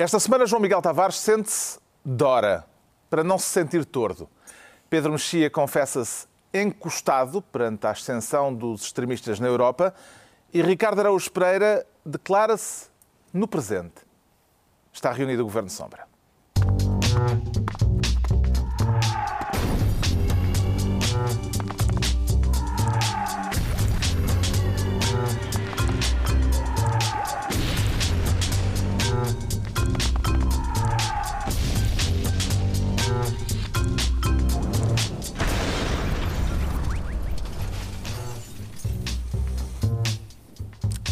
[0.00, 2.64] Esta semana, João Miguel Tavares sente-se Dora,
[3.10, 4.30] para não se sentir tordo.
[4.88, 9.94] Pedro Mexia confessa-se encostado perante a ascensão dos extremistas na Europa
[10.54, 12.86] e Ricardo Araújo Pereira declara-se
[13.30, 14.00] no presente.
[14.90, 16.08] Está reunido o Governo Sombra.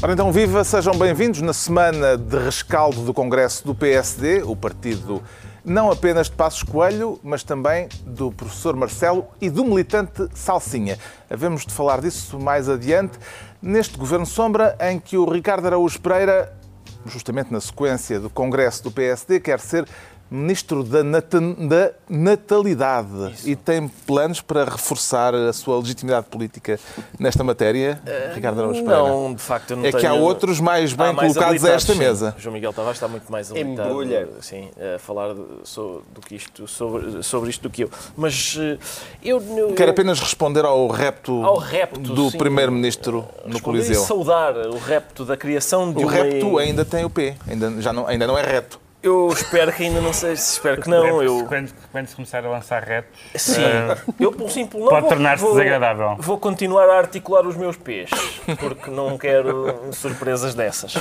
[0.00, 5.20] Ora então, viva, sejam bem-vindos na semana de rescaldo do Congresso do PSD, o partido
[5.64, 10.96] não apenas de Passos Coelho, mas também do professor Marcelo e do militante Salsinha.
[11.28, 13.18] Havemos de falar disso mais adiante,
[13.60, 16.56] neste Governo Sombra, em que o Ricardo Araújo Pereira,
[17.04, 19.84] justamente na sequência do Congresso do PSD, quer ser
[20.30, 23.48] Ministro da, da Natalidade Isso.
[23.48, 26.78] e tem planos para reforçar a sua legitimidade política
[27.18, 29.08] nesta matéria, uh, Ricardo Araújo Pereira?
[29.08, 30.00] Não, de facto, não É tenho...
[30.00, 31.98] que há outros mais bem mais colocados a esta sim.
[31.98, 32.34] mesa.
[32.38, 34.28] João Miguel Tavares está muito mais habilitado Embrulha.
[34.40, 35.34] sim, a falar
[35.64, 37.90] sobre, do que isto, sobre, sobre isto do que eu.
[38.16, 38.78] Mas eh,
[39.22, 39.42] eu...
[39.56, 44.02] eu Quero apenas responder ao repto, ao repto do Primeiro-Ministro no Coliseu.
[44.02, 46.12] saudar o repto da criação de o uma...
[46.12, 48.78] repto ainda tem o P, ainda, já não, ainda não é reto.
[49.00, 51.22] Eu espero que ainda não seja, espero que não.
[51.22, 51.46] Eu...
[51.46, 55.44] Quando, quando se começar a lançar retos, Sim, uh, eu por simples não pode tornar-se
[55.44, 56.16] desagradável.
[56.18, 58.10] Vou continuar a articular os meus pés,
[58.58, 60.94] porque não quero surpresas dessas.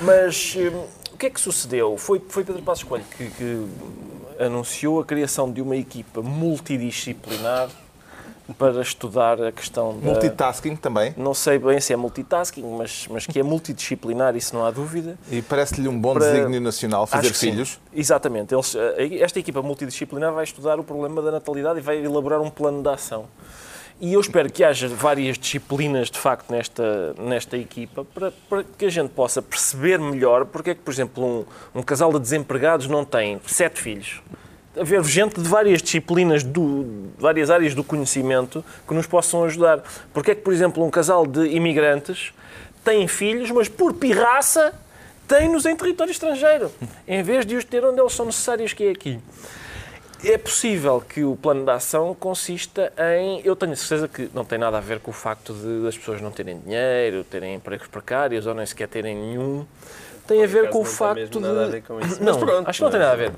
[0.00, 1.96] Mas um, o que é que sucedeu?
[1.96, 3.66] Foi, foi Pedro Passos Coelho que, que
[4.38, 7.68] anunciou a criação de uma equipa multidisciplinar
[8.54, 10.06] para estudar a questão da...
[10.06, 11.14] Multitasking também.
[11.16, 15.18] Não sei bem se é multitasking, mas, mas que é multidisciplinar, isso não há dúvida.
[15.30, 16.32] E parece-lhe um bom para...
[16.32, 17.80] desígnio nacional fazer filhos?
[17.94, 18.54] Exatamente.
[18.54, 22.50] Eles, eh, esta equipa multidisciplinar vai estudar o problema da natalidade e vai elaborar um
[22.50, 23.26] plano de ação.
[23.98, 28.84] E eu espero que haja várias disciplinas, de facto, nesta, nesta equipa, para, para que
[28.84, 32.88] a gente possa perceber melhor porque é que, por exemplo, um, um casal de desempregados
[32.88, 34.20] não tem sete filhos
[34.78, 39.82] haver gente de várias disciplinas, do, várias áreas do conhecimento que nos possam ajudar.
[40.12, 42.32] Porque é que, por exemplo, um casal de imigrantes
[42.84, 44.72] tem filhos, mas por pirraça
[45.26, 46.70] tem-nos em território estrangeiro,
[47.06, 49.18] em vez de os ter onde eles são necessários, que é aqui.
[50.24, 53.42] É possível que o plano de ação consista em.
[53.44, 56.22] Eu tenho certeza que não tem nada a ver com o facto de das pessoas
[56.22, 59.66] não terem dinheiro, terem empregos precários ou nem sequer terem nenhum
[60.26, 61.38] tem a ver com o facto de.
[61.38, 62.22] Nada a ver com isso.
[62.24, 63.32] Não, pronto, acho que não tem nada a ver.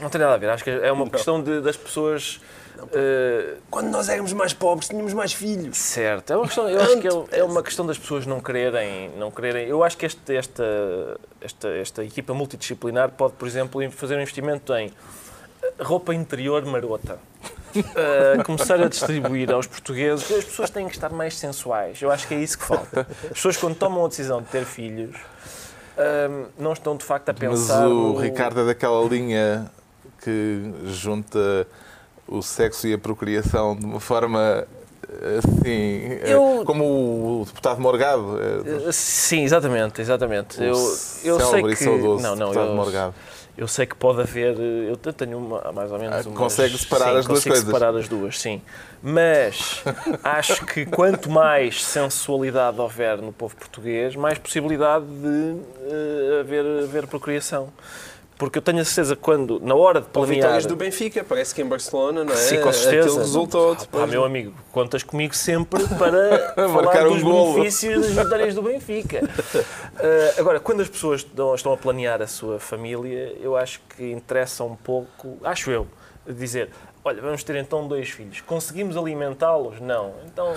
[0.00, 0.50] Não tem nada a ver.
[0.50, 1.10] Acho que é uma não.
[1.10, 2.40] questão de, das pessoas.
[2.78, 3.56] Uh...
[3.70, 5.78] Quando nós éramos mais pobres, tínhamos mais filhos.
[5.78, 6.32] Certo.
[6.32, 9.10] É uma questão, eu acho que é, é, uma questão das pessoas não quererem.
[9.16, 10.64] Não quererem eu acho que este, esta,
[11.40, 14.92] esta, esta equipa multidisciplinar pode, por exemplo, fazer um investimento em
[15.80, 17.18] roupa interior marota.
[17.76, 20.30] Uh, começar a distribuir aos portugueses.
[20.30, 22.00] As pessoas têm que estar mais sensuais.
[22.00, 23.06] Eu acho que é isso que falta.
[23.24, 25.16] As pessoas, quando tomam a decisão de ter filhos,
[26.58, 27.82] não estão de facto a pensar.
[27.82, 28.20] Mas o no...
[28.20, 29.70] Ricardo é daquela linha
[30.22, 31.66] que junta
[32.26, 34.66] o sexo e a procriação de uma forma
[35.38, 36.62] assim, eu...
[36.64, 36.84] como
[37.40, 38.38] o deputado Morgado.
[38.92, 40.62] Sim, exatamente, exatamente.
[40.62, 40.74] eu
[41.24, 43.14] eu sei que não, não, eu, Morgado.
[43.56, 46.26] Eu sei que pode haver, eu tenho uma, mais ou menos.
[46.26, 47.64] Ah, umas, consegue separar sim, as duas coisas.
[47.64, 48.60] separar as duas, sim.
[49.00, 49.82] Mas
[50.24, 57.06] acho que quanto mais sensualidade houver no povo português, mais possibilidade de uh, haver, haver
[57.06, 57.72] procriação.
[58.36, 60.34] Porque eu tenho a certeza que quando, na hora de planear...
[60.34, 62.36] vitórias do Benfica, parece que em Barcelona, não é?
[62.36, 63.18] Sim, com certeza.
[63.18, 64.02] Resultou depois...
[64.02, 69.20] Ah, meu amigo, contas comigo sempre para falar dos benefícios das vitórias do Benfica.
[69.22, 71.24] Uh, agora, quando as pessoas
[71.54, 75.86] estão a planear a sua família, eu acho que interessa um pouco, acho eu,
[76.26, 76.70] dizer,
[77.04, 78.40] olha, vamos ter então dois filhos.
[78.40, 79.80] Conseguimos alimentá-los?
[79.80, 80.12] Não.
[80.26, 80.54] Então...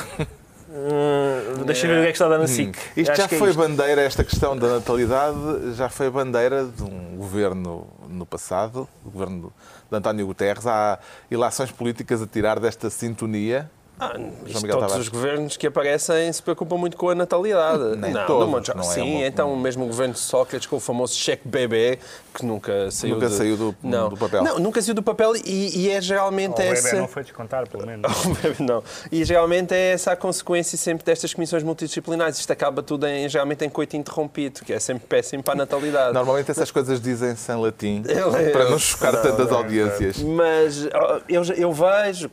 [0.70, 2.70] Hum, deixa ver o que é que está dando na SIC.
[2.70, 2.82] Hum.
[2.98, 3.58] Isto já é foi isto.
[3.60, 9.54] bandeira, esta questão da natalidade, já foi bandeira de um governo no passado, o governo
[9.90, 10.68] de António Guterres.
[10.68, 11.00] Há
[11.32, 13.70] ilações políticas a tirar desta sintonia
[14.00, 14.96] ah, todos Tavares.
[14.98, 17.96] os governos que aparecem se preocupam muito com a natalidade.
[17.98, 20.80] Nem não, todos, não é Sim, é então mesmo o governo de Sócrates com o
[20.80, 21.98] famoso cheque bebê,
[22.34, 23.34] que nunca saiu, nunca de...
[23.34, 24.10] saiu do, não.
[24.10, 24.44] do, papel.
[24.44, 26.82] Não, nunca saiu do papel e, e é geralmente o essa...
[26.82, 28.12] O bebê não foi descontar, pelo menos.
[28.60, 28.84] não.
[29.12, 32.38] E geralmente é essa a consequência sempre destas comissões multidisciplinares.
[32.38, 36.14] Isto acaba tudo em, geralmente em coito interrompido, que é sempre péssimo para a natalidade.
[36.14, 38.04] Normalmente essas coisas dizem-se em latim,
[38.54, 40.18] para não chocar não, tantas audiências.
[40.20, 40.88] Mas
[41.28, 42.30] eu, eu vejo,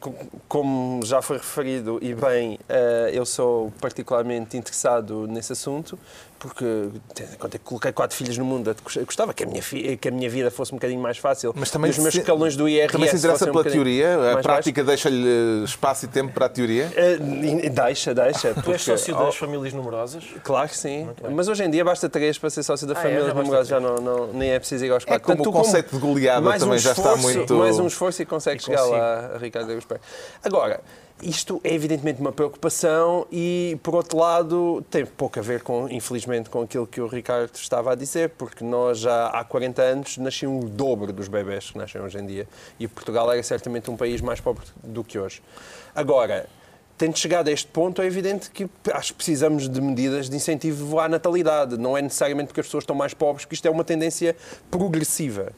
[0.46, 5.96] como já foi referido, referido, e bem, eh, eu sou particularmente interessado nesse assunto,
[6.38, 6.64] porque
[7.14, 10.28] que coloquei quatro filhas no mundo, eu gostava que a minha, fi- que a minha
[10.28, 11.54] vida fosse um bocadinho mais fácil.
[11.56, 14.32] Mas também os meus escalões do IRS Também se interessa um pela bocadinho teoria?
[14.32, 16.92] A prática deixa-lhe espaço e tempo para a teoria?
[16.94, 18.52] Eh, deixa, deixa.
[18.62, 20.24] Tu és sócio oh, das famílias numerosas?
[20.42, 21.08] Claro que sim.
[21.30, 23.02] Mas hoje em dia basta três para ser sócio da Ah, é?
[23.02, 25.22] família Já basta numerosos, já não, não, nem é preciso ir aos quatro.
[25.24, 27.86] como Tanto o conceito de goleada mais também um já está esforço- muito- Mais um
[27.86, 29.70] esforço e consegue chegar lá, a Ricardo.
[30.42, 30.80] Agora,
[31.24, 36.50] isto é evidentemente uma preocupação e, por outro lado, tem pouco a ver, com, infelizmente,
[36.50, 40.60] com aquilo que o Ricardo estava a dizer, porque nós já há 40 anos nasciam
[40.60, 42.46] o dobro dos bebés que nascem hoje em dia
[42.78, 45.42] e Portugal era certamente um país mais pobre do que hoje.
[45.94, 46.46] Agora,
[46.98, 51.00] tendo chegado a este ponto, é evidente que acho que precisamos de medidas de incentivo
[51.00, 51.76] à natalidade.
[51.76, 54.36] Não é necessariamente porque as pessoas estão mais pobres, que isto é uma tendência
[54.70, 55.52] progressiva.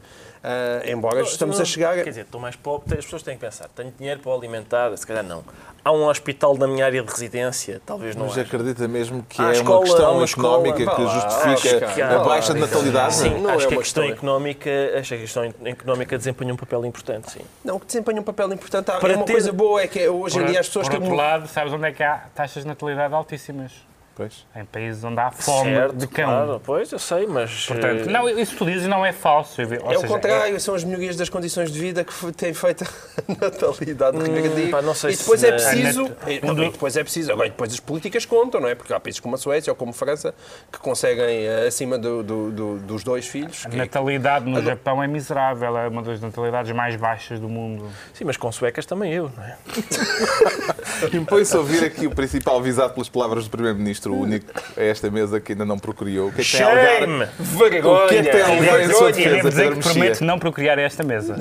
[0.48, 1.94] Ah, embora estamos a chegar.
[1.96, 4.96] Quer dizer, estou mais pobre, as pessoas têm que pensar, tenho dinheiro para o alimentar,
[4.96, 5.43] se calhar não.
[5.84, 8.43] Há um hospital na minha área de residência, talvez não Mas haja.
[8.43, 11.10] acredita mesmo que Há é escola- uma questão há uma escola- económica vá que lá,
[11.54, 13.14] justifica Oscar, a vá baixa de natalidade?
[13.14, 16.54] Sim, Não acho é que a uma questão económica, acho que a questão económica desempenha
[16.54, 17.40] um papel importante, sim.
[17.64, 18.88] Não, que desempenha um papel importante.
[18.90, 20.93] Há- Para uma ter- coisa boa é que hoje em Por, dia as pessoas por
[20.93, 23.72] têm outro muito- lado, sabes onde é que há taxas de natalidade altíssimas?
[24.16, 24.46] Pois.
[24.56, 26.24] Em países onde há fome certo, de cão.
[26.24, 27.66] claro, pois, eu sei, mas...
[27.66, 29.60] Portanto, eh, não, isso que tu dizes não é falso.
[29.60, 32.82] Ou É seja, o contrário, são as melhorias das condições de vida que têm feito
[33.28, 34.78] a natalidade regrediva.
[34.78, 36.00] pá, não sei e depois se é na- preciso.
[36.06, 37.30] a net- e- não, e depois é preciso.
[37.30, 38.74] Agora, depois as políticas contam, não é?
[38.74, 40.34] Porque há países como a Suécia ou como a França
[40.72, 43.66] que conseguem eh, acima do- do- do- dos dois filhos.
[43.66, 47.86] A que- natalidade no Japão é miserável, é uma das natalidades mais baixas do mundo.
[48.14, 49.56] Sim, mas com suecas também eu, não é?
[51.12, 55.41] Impõe-se ouvir aqui o principal visado pelas palavras do Primeiro-Ministro, o único a esta mesa
[55.41, 56.29] que ainda não procriou.
[56.29, 57.00] O que é que tem a alegar?
[57.00, 57.26] Shame!
[57.38, 58.05] Vergonha!
[58.05, 60.08] O que é que tem a alegar em sua E defesa, dizer Pedro que prometo
[60.08, 60.26] Mexia?
[60.26, 61.37] não procriar esta mesa.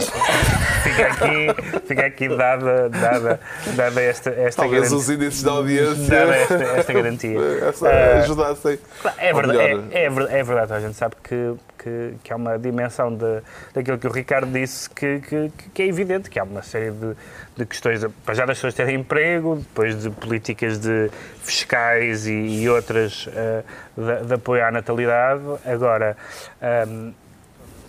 [0.84, 3.40] fica aqui, fica aqui dada, dada,
[3.76, 7.40] dada esta, esta, Talvez garantia, os índices da audiência dada esta, esta garantia.
[7.70, 8.80] essa ajudassem.
[9.18, 9.60] É verdade,
[9.92, 11.54] é, é é verdade, a gente sabe que,
[11.86, 13.42] que, que há uma dimensão de,
[13.72, 17.14] daquilo que o Ricardo disse que, que, que é evidente, que há uma série de,
[17.56, 21.12] de questões, para já das pessoas terem emprego, depois de políticas de
[21.44, 23.64] fiscais e, e outras eh,
[23.96, 25.44] de, de apoio à natalidade.
[25.64, 26.18] Agora,
[26.60, 27.12] ahm,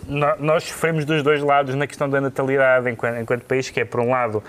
[0.07, 3.85] nó- nós sofremos dos dois lados na questão da natalidade enquanto, enquanto país, que é,
[3.85, 4.43] por um lado,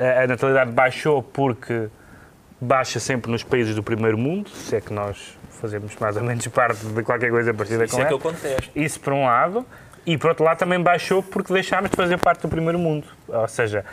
[0.00, 1.88] a, a natalidade baixou porque
[2.58, 6.46] baixa sempre nos países do primeiro mundo, se é que nós fazemos mais ou menos
[6.48, 8.32] parte de qualquer coisa parecida Isso com é que eu ela.
[8.32, 8.70] contesto.
[8.74, 9.64] Isso por um lado,
[10.06, 13.06] e por outro lado também baixou porque deixámos de fazer parte do primeiro mundo.
[13.28, 13.84] Ou seja,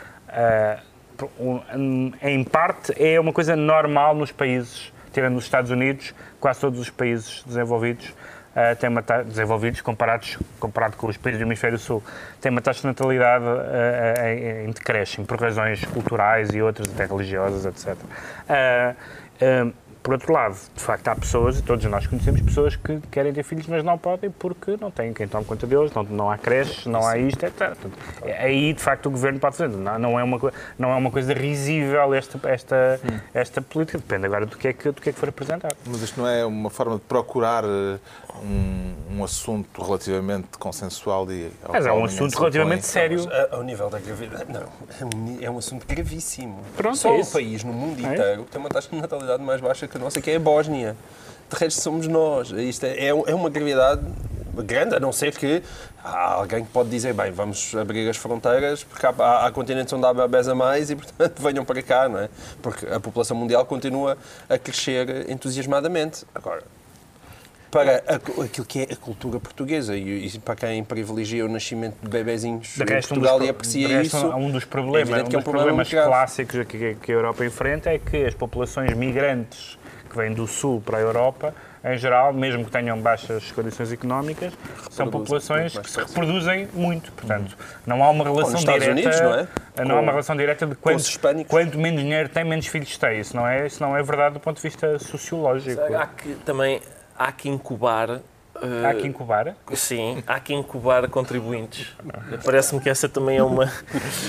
[1.74, 6.78] um, em parte é uma coisa normal nos países, tirando os Estados Unidos, quase todos
[6.80, 8.12] os países desenvolvidos
[8.54, 12.02] ah, têm uma ta- desenvolvidos comparados comparado com os países do hemisfério sul
[12.40, 17.06] têm uma taxa de natalidade ah, em, em decréscimo por razões culturais e outras até
[17.06, 17.96] religiosas etc
[18.50, 18.94] ah,
[20.02, 23.42] por outro lado, de facto, há pessoas, e todos nós conhecemos pessoas que querem ter
[23.42, 26.86] filhos, mas não podem porque não têm quem tome conta deles, não, não há creches,
[26.86, 27.56] não há isto, etc.
[27.68, 29.76] Portanto, é- aí, de facto, o governo pode fazer.
[29.76, 33.00] Não, não é, uma, não é uma coisa risível esta, esta,
[33.32, 33.98] esta política.
[33.98, 35.76] Depende agora do que, é que, do que é que for apresentado.
[35.86, 37.98] Mas isto não é uma forma de procurar eh,
[38.42, 43.24] um, um assunto relativamente consensual e Mas é um assunto relativamente sério.
[43.24, 46.60] Mas, ao nível da gravidade, não, é um, é um assunto gravíssimo.
[46.76, 47.32] Pronto, Só é um isso.
[47.32, 50.00] país no mundo É inteiro que tem uma taxa de natalidade mais baixa que a
[50.00, 50.96] nossa, que é a Bósnia.
[51.50, 52.50] De resto, somos nós.
[52.50, 54.00] Isto é, é um- é uma gravidade
[54.54, 55.62] grande, a não ser que
[56.02, 59.92] há alguém que pode dizer, bem, vamos abrir as fronteiras, porque há, há, há continentes
[59.92, 62.28] onde há bebés a mais e, portanto, venham para cá, não é?
[62.62, 64.16] Porque a população mundial continua
[64.48, 66.24] a crescer entusiasmadamente.
[66.34, 66.62] Agora,
[67.70, 71.96] para a- aquilo que é a cultura portuguesa e, e para quem privilegia o nascimento
[72.02, 74.26] de bebezinhos De em resto, um Portugal dos, e aprecia de resto, isso.
[74.28, 77.14] um dos problemas, evidente um que é um dos problema problemas clássicos que, que a
[77.14, 79.78] Europa enfrenta é que as populações migrantes
[80.12, 81.54] que vêm do Sul para a Europa,
[81.84, 84.52] em geral, mesmo que tenham baixas condições económicas,
[84.90, 87.10] são populações que se reproduzem muito.
[87.12, 89.00] Portanto, não há uma relação nos Estados direta.
[89.00, 89.84] Unidos, não é?
[89.84, 91.02] Não há uma relação direta de quanto,
[91.48, 93.18] quanto menos dinheiro tem, menos filhos tem.
[93.20, 95.82] Isso não é, isso não é verdade do ponto de vista sociológico.
[95.94, 96.80] Há que, também
[97.18, 98.20] há que incubar.
[98.62, 99.56] Eh, Há que incubar.
[99.74, 101.88] Sim, há que incubar contribuintes.
[102.44, 103.70] Parece-me que essa também é uma,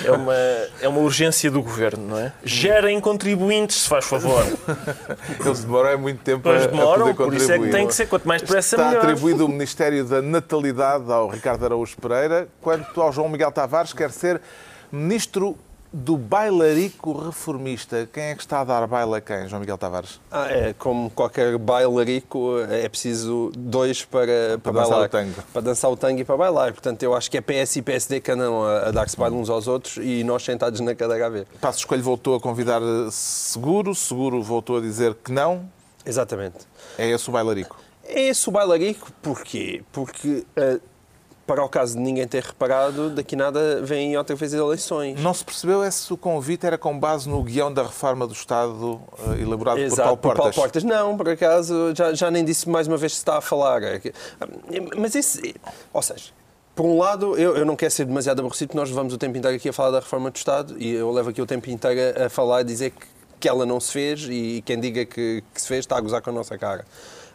[0.03, 0.33] é, uma,
[0.81, 2.33] é uma urgência do governo, não é?
[2.43, 4.43] Gerem contribuintes, se faz favor.
[5.45, 7.71] Eles demoram é muito tempo a, Pois a demoram, poder por isso é que contribuir.
[7.71, 8.07] tem que ser.
[8.07, 9.03] Quanto mais depressa, Está melhor.
[9.05, 14.11] atribuído o Ministério da Natalidade ao Ricardo Araújo Pereira, quanto ao João Miguel Tavares quer
[14.11, 14.41] ser
[14.91, 15.57] Ministro
[15.93, 18.09] do bailarico reformista.
[18.11, 20.19] Quem é que está a dar baile a quem, João Miguel Tavares?
[20.31, 25.05] Ah, é, como qualquer bailarico, é preciso dois para, para, Para dançar bailar.
[25.05, 25.43] o tango.
[25.53, 26.71] Para dançar o tango e para bailar.
[26.73, 29.51] Portanto, eu acho que é PS e PSD que andam a, a dar-se baile uns
[29.51, 31.45] aos outros e nós sentados na cadeira a ver.
[31.61, 35.69] Passo Escolho voltou a convidar eh, Seguro, Seguro voltou a dizer que não.
[36.03, 36.57] Exatamente.
[36.97, 37.77] É esse o bailarico.
[38.05, 39.83] É esse o bailarico, porquê?
[39.91, 40.79] Porque, ah,
[41.45, 45.19] para o caso de ninguém ter reparado, daqui nada vêm outra vez as eleições.
[45.19, 48.33] Não se percebeu é se o convite era com base no guião da reforma do
[48.33, 50.43] Estado eh, elaborado por Exato, Paulo por Portas.
[50.43, 50.83] Paulo Portas.
[50.83, 53.83] Não, por acaso, já, já nem disse mais uma vez se está a falar.
[53.83, 54.01] É
[54.97, 55.55] Mas esse.
[55.91, 56.31] Ou seja.
[56.75, 59.37] Por um lado, eu, eu não quero ser demasiado aborrecido, porque nós levamos o tempo
[59.37, 62.19] inteiro aqui a falar da reforma do Estado e eu levo aqui o tempo inteiro
[62.19, 63.05] a, a falar e dizer que,
[63.39, 66.21] que ela não se fez e quem diga que, que se fez está a gozar
[66.23, 66.83] com a nossa cara.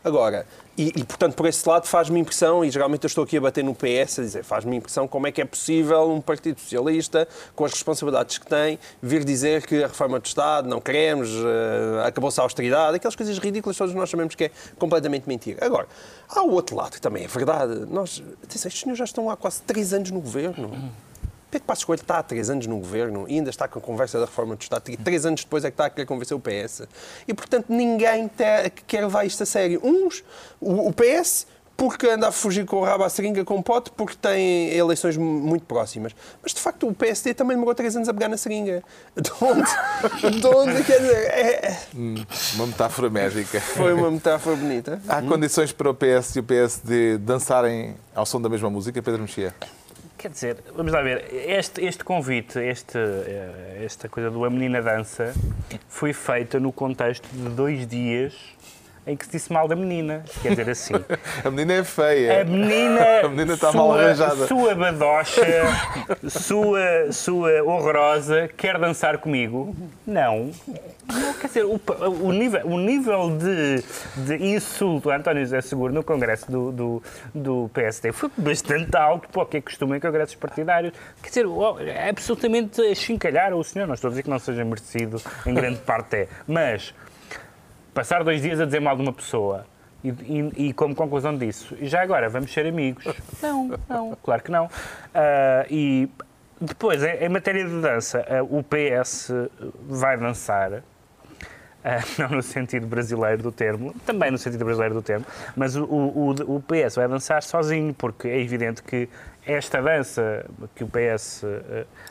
[0.05, 3.41] Agora, e, e, portanto, por esse lado faz-me impressão, e geralmente eu estou aqui a
[3.41, 7.27] bater no PS, a dizer, faz-me impressão como é que é possível um Partido Socialista,
[7.57, 12.07] com as responsabilidades que tem, vir dizer que a reforma do Estado, não queremos, eh,
[12.07, 15.67] acabou-se a austeridade, aquelas coisas ridículas, todos nós sabemos que é completamente mentira.
[15.67, 15.89] Agora,
[16.29, 17.85] há o outro lado que também é verdade.
[17.91, 20.71] Nós, estes senhores já estão há quase três anos no governo.
[21.51, 24.19] Pedro Passos Coelho está há três anos no governo e ainda está com a conversa
[24.19, 24.91] da reforma do Estado.
[24.91, 26.83] E três anos depois é que está a querer convencer o PS.
[27.27, 28.31] E, portanto, ninguém
[28.87, 29.81] quer levar isto a sério.
[29.83, 30.23] Uns,
[30.61, 33.91] o, o PS, porque anda a fugir com o rabo à seringa com o pote,
[33.93, 36.13] porque tem eleições mu- muito próximas.
[36.43, 38.83] Mas, de facto, o PSD também demorou três anos a pegar na seringa.
[39.17, 40.41] De onde?
[40.41, 40.85] De onde?
[40.85, 41.79] Quer dizer, é-
[42.57, 43.61] Uma metáfora médica.
[43.61, 45.01] foi uma metáfora bonita.
[45.09, 49.23] Há condições para o PS e o PSD dançarem ao som da mesma música, Pedro
[49.23, 49.55] Mexia?
[50.19, 54.83] Quer dizer, vamos lá ver, este, este convite, este, eh, esta coisa do A Menina
[54.83, 55.33] Dança,
[55.89, 58.35] foi feita no contexto de dois dias
[59.09, 60.23] em que se disse mal da menina.
[60.43, 60.95] Quer dizer assim,
[61.45, 62.43] A menina é feia.
[62.43, 64.47] a menina, A menina está mal sua- arranjada.
[64.47, 65.43] Sua badocha,
[66.29, 69.75] sua, sua horrorosa, quer dançar comigo?
[70.07, 70.51] Não.
[71.11, 71.81] Não, quer dizer, o,
[72.23, 73.83] o nível, o nível de,
[74.27, 77.03] de insulto a António José Seguro no Congresso do, do,
[77.35, 80.93] do PSD foi bastante alto para o que é costume em congressos partidários.
[81.23, 81.47] Quer dizer,
[81.87, 83.87] é absolutamente a chincalhar o senhor.
[83.87, 86.29] Não estou a dizer que não seja merecido, em grande parte é.
[86.47, 86.93] Mas
[87.95, 89.67] passar dois dias a dizer mal de uma pessoa
[90.05, 93.05] e, e- e como conclusão disso, já agora vamos ser amigos?
[93.43, 94.69] Não, não, claro que não.
[95.15, 96.09] Ah, e
[96.61, 99.31] depois, em, em matéria de dança, ah, o PS
[99.89, 100.83] vai dançar.
[101.85, 105.25] ah, não no sentido brasileiro do termo, também no sentido brasileiro do termo,
[105.57, 109.09] mas o, o, o- PS vai dançar sozinho, porque é evidente que
[109.47, 111.43] esta dança que o PS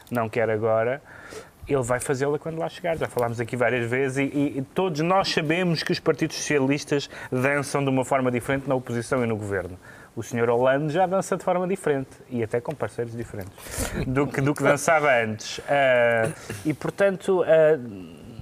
[0.09, 1.01] não quer agora,
[1.67, 2.97] ele vai fazê-la quando lá chegar.
[2.97, 7.83] Já falámos aqui várias vezes e, e- todos nós sabemos que os partidos socialistas dançam
[7.83, 9.77] de uma forma diferente na oposição e no governo.
[10.15, 13.53] O senhor Hollande já dança de forma diferente e até com parceiros diferentes
[14.07, 15.61] do que, do que dançava antes.
[15.69, 16.31] Ah,
[16.65, 17.77] e, portanto, ah,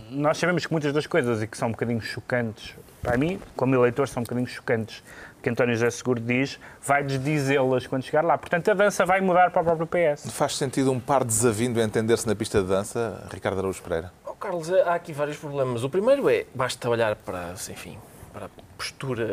[0.09, 3.75] nós sabemos que muitas das coisas e que são um bocadinho chocantes, para mim, como
[3.75, 5.03] eleitor, são um bocadinho chocantes,
[5.45, 8.35] que António José Seguro diz, vai desdizê-las quando chegar lá.
[8.35, 10.31] Portanto, a dança vai mudar para o próprio PS.
[10.31, 14.11] Faz sentido um par desavindo a entender-se na pista de dança, Ricardo Araújo Pereira?
[14.25, 15.83] Oh, Carlos, há aqui vários problemas.
[15.83, 17.99] O primeiro é, basta olhar para, enfim,
[18.33, 19.27] para a postura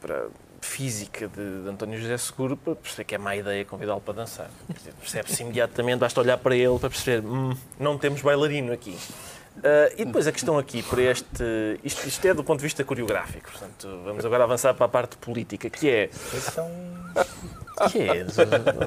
[0.00, 0.26] para a
[0.60, 4.50] física de, de António José Seguro para perceber que é má ideia convidá-lo para dançar.
[4.98, 8.98] Percebe-se imediatamente, basta olhar para ele para perceber, hum, não temos bailarino aqui.
[9.64, 11.42] Ah, e depois a questão aqui, para este.
[11.84, 15.16] Isto, isto é do ponto de vista coreográfico, portanto, vamos agora avançar para a parte
[15.16, 16.10] política, que é.
[17.90, 18.24] Que é?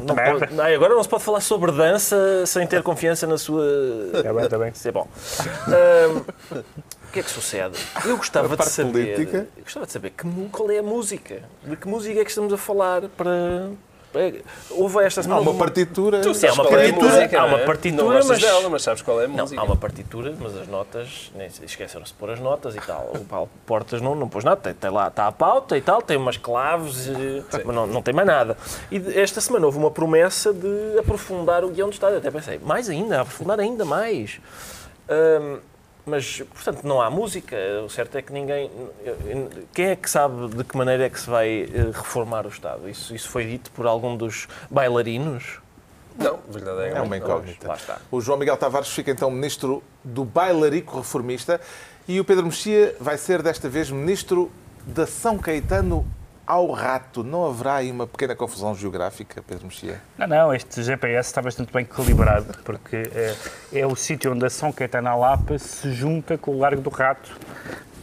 [0.05, 3.65] Não pode- Ai, agora não se pode falar sobre dança sem ter confiança na sua.
[4.13, 4.71] Está bem, está bem.
[4.73, 5.07] Isso é bom.
[5.67, 6.17] Ahm,
[7.09, 7.77] o que é que sucede?
[8.05, 8.91] Eu gostava A de parte saber.
[8.91, 9.47] política.
[9.57, 11.41] Eu gostava de saber que, qual é a música.
[11.63, 13.69] De que música é que estamos a falar para.
[14.71, 15.41] Houve esta Há semana.
[15.41, 16.21] uma partitura.
[16.21, 17.65] Tu Sim, há uma Qual é a partitura, música, há não uma é?
[17.65, 19.61] partitura, não mas- dela, mas sabes qual é a Não, música.
[19.61, 23.11] há uma partitura, mas as notas, nem se- esqueceram-se de pôr as notas e tal.
[23.15, 26.01] O Paulo Portas não, não pôs nada, tem, tem lá, está a pauta e tal,
[26.01, 28.57] tem umas claves, eh, mas não, não tem mais nada.
[28.91, 32.13] E esta semana houve uma promessa de aprofundar o guião do Estado.
[32.13, 34.39] Eu até pensei, mais ainda, aprofundar ainda mais.
[35.09, 35.59] Ahm,
[36.05, 37.55] mas, portanto, não há música.
[37.85, 38.69] O certo é que ninguém.
[39.73, 42.87] Quem é que sabe de que maneira é que se vai eh, reformar o Estado?
[42.87, 45.59] Isso, isso foi dito por algum dos bailarinos?
[46.17, 46.97] Não, verdadeiramente.
[46.97, 47.67] É uma incógnita.
[47.67, 47.99] Lá está.
[48.11, 51.59] O João Miguel Tavares fica então ministro do bailarico reformista
[52.07, 54.51] e o Pedro Mexia vai ser desta vez ministro
[54.85, 56.05] da São Caetano
[56.45, 57.23] ao rato.
[57.23, 60.01] Não haverá aí uma pequena confusão geográfica, Pedro Mexia?
[60.17, 63.35] Não, não, este GPS está bastante bem calibrado, porque é,
[63.73, 66.89] é o sítio onde a São Caetano à Lapa se junta com o Largo do
[66.89, 67.31] Rato,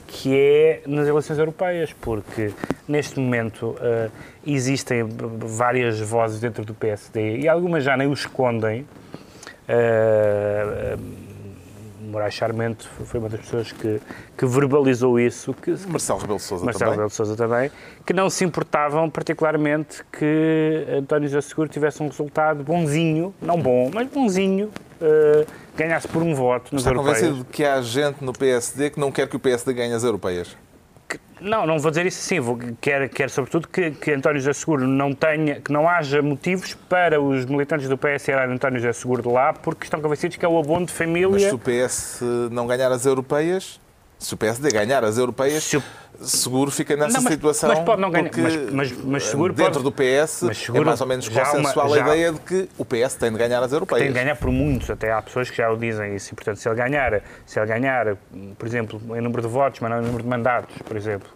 [0.07, 2.53] que é nas eleições europeias, porque
[2.87, 4.11] neste momento eh,
[4.47, 5.03] existem
[5.39, 8.87] várias vozes dentro do PSD e algumas já nem o escondem,
[9.63, 10.99] Uh,
[12.13, 14.01] Moraes Charmente foi uma das pessoas que,
[14.37, 15.55] que verbalizou isso.
[15.55, 16.93] Que, Marcelo Rebelo Sousa Marcelo também.
[16.93, 17.71] Rebelo Sousa também,
[18.05, 23.91] que não se importavam particularmente que António José Seguro tivesse um resultado bonzinho, não bom,
[23.93, 24.67] mas bonzinho,
[25.01, 27.21] uh, ganhasse por um voto nos Está europeias.
[27.21, 30.05] convencido de que há gente no PSD que não quer que o PSD ganhe as
[30.05, 30.55] europeias?
[31.43, 32.39] Não, não vou dizer isso assim.
[32.39, 36.75] Vou, quer, quer sobretudo que, que António José Seguro não tenha, que não haja motivos
[36.75, 40.45] para os militantes do PS tirarem António José Seguro de lá, porque estão convencidos que
[40.45, 41.29] é o abono de família.
[41.29, 43.81] Mas se o PS não ganhar as europeias,
[44.23, 45.83] se o PSD ganhar as europeias, Se o-
[46.21, 47.69] seguro fica nessa Não, mas- situação.
[47.71, 48.31] mas pode não ganhar,
[48.73, 51.45] mas- mas- seguro dentro pode- do PS mas seguro é mais ou menos já há
[51.53, 54.03] uma- consensual a ideia de que o PS tem de ganhar as europeias.
[54.05, 56.33] Tem de ganhar por muitos, até há pessoas que já o dizem isso.
[56.33, 58.17] E, portanto, se ele ganhar, se ele ganhar,
[58.59, 61.29] por exemplo, em número de votos, mas não em número de mandatos, por exemplo,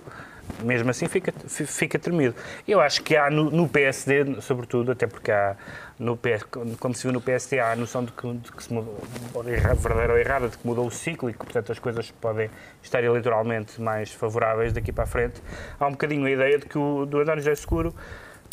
[0.62, 2.34] mesmo assim fica, fi- fica tremido.
[2.68, 5.56] Eu acho que há no, no PSD, sobretudo, até porque há,
[5.98, 6.44] no PS,
[6.78, 7.22] como se viu no
[7.60, 8.98] há a noção de que, de que se mudou,
[9.42, 12.50] verdadeira ou errada, de que mudou o ciclo e que, portanto, as coisas podem
[12.82, 15.42] estar eleitoralmente mais favoráveis daqui para a frente.
[15.80, 17.94] Há um bocadinho a ideia de que o do António José Seguro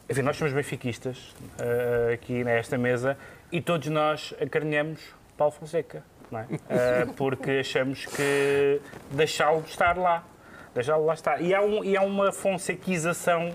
[0.10, 3.18] enfim, nós somos benfiquistas eh, aqui nesta mesa
[3.52, 5.00] e todos nós acarinhamos
[5.38, 6.48] Paulo Fonseca, não é?
[6.70, 8.82] Eh, porque achamos que
[9.12, 10.24] deixá-lo estar lá,
[10.76, 11.42] deixá-lo lá estar.
[11.42, 13.54] E há, um, e há uma fonsequização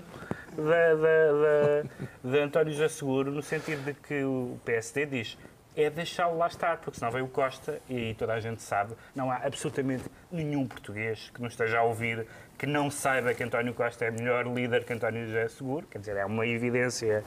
[0.59, 5.37] da, da, da, de António José Seguro, no sentido de que o PSD diz
[5.75, 9.31] é deixá-lo lá estar, porque senão veio o Costa e toda a gente sabe, não
[9.31, 12.27] há absolutamente nenhum português que nos esteja a ouvir
[12.59, 16.17] que não saiba que António Costa é melhor líder que António José Seguro, quer dizer,
[16.17, 17.23] é uma evidência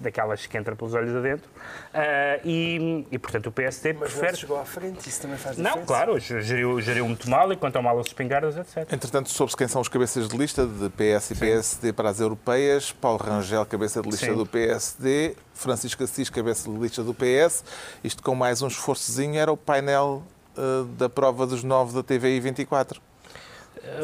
[0.00, 1.48] daquelas que entra pelos olhos adentro,
[1.92, 4.32] Ah, e, e portanto o PSD Mas prefere...
[4.32, 5.86] não chegou à frente, isso também faz Não, diferença.
[5.86, 8.90] claro, geriu, geriu muito mal e quanto ao mal as espingardas, etc.
[8.90, 12.90] Entretanto, soube-se quem são os cabeças de lista de PS e PSD para as europeias.
[12.90, 14.34] Paulo Rangel, cabeça de lista Sim.
[14.34, 15.36] do PSD.
[15.52, 17.62] Francisco Assis, cabeça de lista do PS.
[18.02, 20.22] Isto com mais um esforçozinho era o painel
[20.56, 20.60] eh,
[20.96, 23.00] da prova dos nove da TVI 24.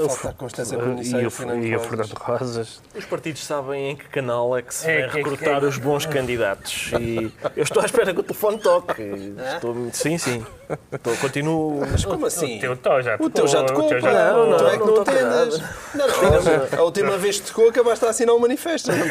[0.07, 1.89] Falta a Constância E o, Fernando e o Rosas.
[1.89, 2.81] Fernando Rosas.
[2.95, 5.79] Os partidos sabem em que canal é que se É, vai que- recrutar que- os
[5.79, 6.91] bons candidatos.
[7.01, 9.03] E eu estou à espera que o telefone toque.
[9.55, 10.45] Estou, sim, sim.
[10.93, 11.81] Estou, continuo.
[11.91, 12.59] Mas como assim?
[12.59, 14.13] O teu tó já O teu já tocou, teu pá.
[14.13, 15.61] já Não, tu não, é que não não entendes.
[15.95, 19.07] Não, não, a última vez que tocou acabaste a assinar o manifesto, não?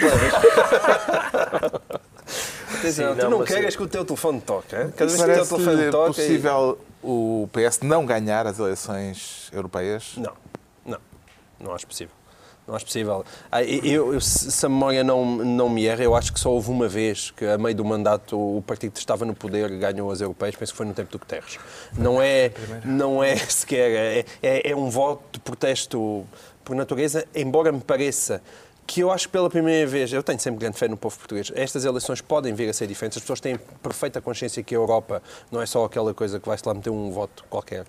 [2.79, 4.69] Atenção, Sim, tu não, não queres que o teu telefone toque?
[4.69, 6.07] Cada vez que o teu telefone Parece toca...
[6.07, 10.13] possível o PS não ganhar as eleições europeias?
[10.17, 10.31] Não,
[11.59, 12.13] não, acho possível.
[12.67, 13.25] Não acho possível.
[13.51, 16.69] Ah, eu, eu- se a memória não, não me erra, eu acho que só houve
[16.69, 20.21] uma vez que, a meio do mandato, o partido que estava no poder ganhou as
[20.21, 21.57] europeias, penso que foi no tempo do Guterres.
[21.97, 22.51] Não é,
[22.85, 26.25] não é sequer, é, é, é um voto de protesto
[26.63, 28.39] por natureza, embora me pareça
[28.85, 31.51] que eu acho que pela primeira vez, eu tenho sempre grande fé no povo português,
[31.55, 35.21] estas eleições podem vir a ser diferentes, as pessoas têm perfeita consciência que a Europa
[35.51, 37.85] não é só aquela coisa que vai-se lá meter um voto qualquer.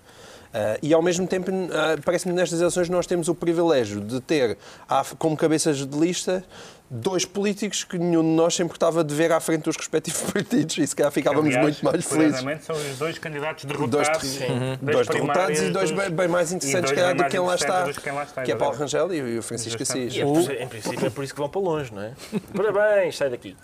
[0.53, 4.19] Ah, e ao mesmo tempo, ah, parece-me que nestas eleições nós temos o privilégio de
[4.19, 4.57] ter
[4.89, 6.43] à- como cabeças de lista
[6.93, 10.77] dois políticos que nenhum de nós sempre estava de ver à frente dos respectivos partidos
[10.77, 12.65] e se calhar ficávamos Aliás, muito mais felizes.
[12.65, 14.27] são os dois candidatos Dois, derrotados.
[14.27, 14.77] Sim.
[14.81, 17.39] das dois derrotados e dois bem, bem mais interessantes, dois se calhar, do que quem
[17.39, 18.75] lá está, que quem lá está, que é Paulo.
[18.75, 20.07] Rangel e o Francisco Justamente.
[20.09, 20.17] Assis.
[20.17, 22.11] E é por- em princípio é por isso que vão para longe, não é?
[22.53, 23.55] Parabéns, sai daqui.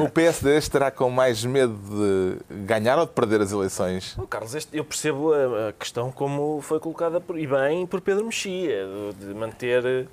[0.00, 1.74] O PSD estará com mais medo
[2.48, 4.16] de ganhar ou de perder as eleições?
[4.18, 8.00] Oh, Carlos, este- eu percebo a, a questão como foi colocada por, e bem por
[8.00, 8.86] Pedro Mexia,
[9.20, 10.08] de manter.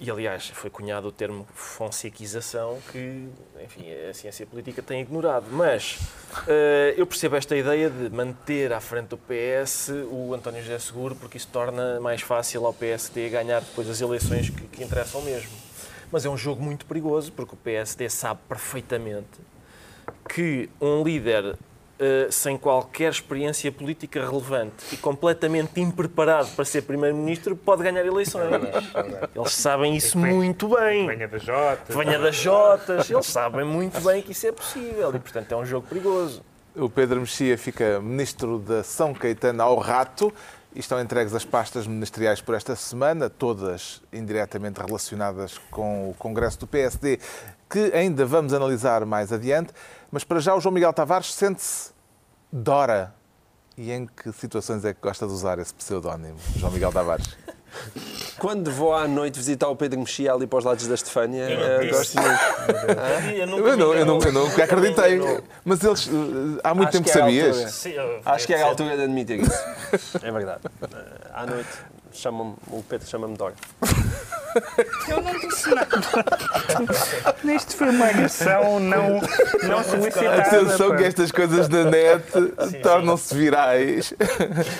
[0.00, 3.28] E aliás, foi cunhado o termo fonsequização que,
[3.64, 5.46] enfim, a ciência política tem ignorado.
[5.50, 5.98] Mas
[6.46, 11.16] eh, eu percebo esta ideia de manter à frente do PS o António José Seguro,
[11.16, 15.50] porque isso torna mais fácil ao PSD ganhar depois as eleições que, que interessam mesmo.
[16.12, 19.40] Mas é um jogo muito perigoso, porque o PSD sabe perfeitamente
[20.28, 21.56] que um líder
[21.98, 28.44] eh, sem qualquer experiência política relevante e completamente impreparado para ser primeiro-ministro pode ganhar eleições.
[29.34, 31.06] Eles sabem isso Vem- muito bem.
[31.06, 31.92] Venha da Jota.
[31.96, 35.64] Venha das Jotas, eles sabem muito bem que isso é possível e, portanto, é um
[35.66, 36.42] jogo perigoso.
[36.76, 40.32] O Pedro Mexia fica ministro da São Caetano ao rato
[40.76, 46.60] e estão entregues as pastas ministeriais por esta semana, todas indiretamente relacionadas com o Congresso
[46.60, 47.18] do PSD,
[47.68, 49.72] que ainda vamos analisar mais adiante.
[50.10, 51.90] Mas para já o João Miguel Tavares sente-se
[52.52, 53.14] Dora.
[53.76, 57.26] E em que situações é que gosta de usar esse pseudónimo, João Miguel Tavares?
[58.38, 61.78] Quando vou à noite visitar o Pedro Mexia ali para os lados da Estefânia, eh,
[61.80, 61.92] disse.
[61.92, 62.40] gosto muito.
[63.36, 65.20] Eu nunca Eu não, eu não, eu nunca acreditei.
[65.64, 67.48] Mas eles, eh, há muito Acho tempo que é sabias?
[67.48, 67.68] altura.
[67.70, 70.18] Sim, eu- Acho que é a altura de admitir isso.
[70.22, 70.60] É verdade.
[70.82, 71.68] Eh, À noite
[72.12, 73.54] chamam o Pedro chama-me Dora.
[75.08, 75.88] Eu não disse nada.
[77.44, 79.20] Isto foi uma agressão não,
[79.62, 80.42] não solicitada.
[80.42, 82.24] Atenção que estas coisas da net
[82.82, 84.14] tornam-se virais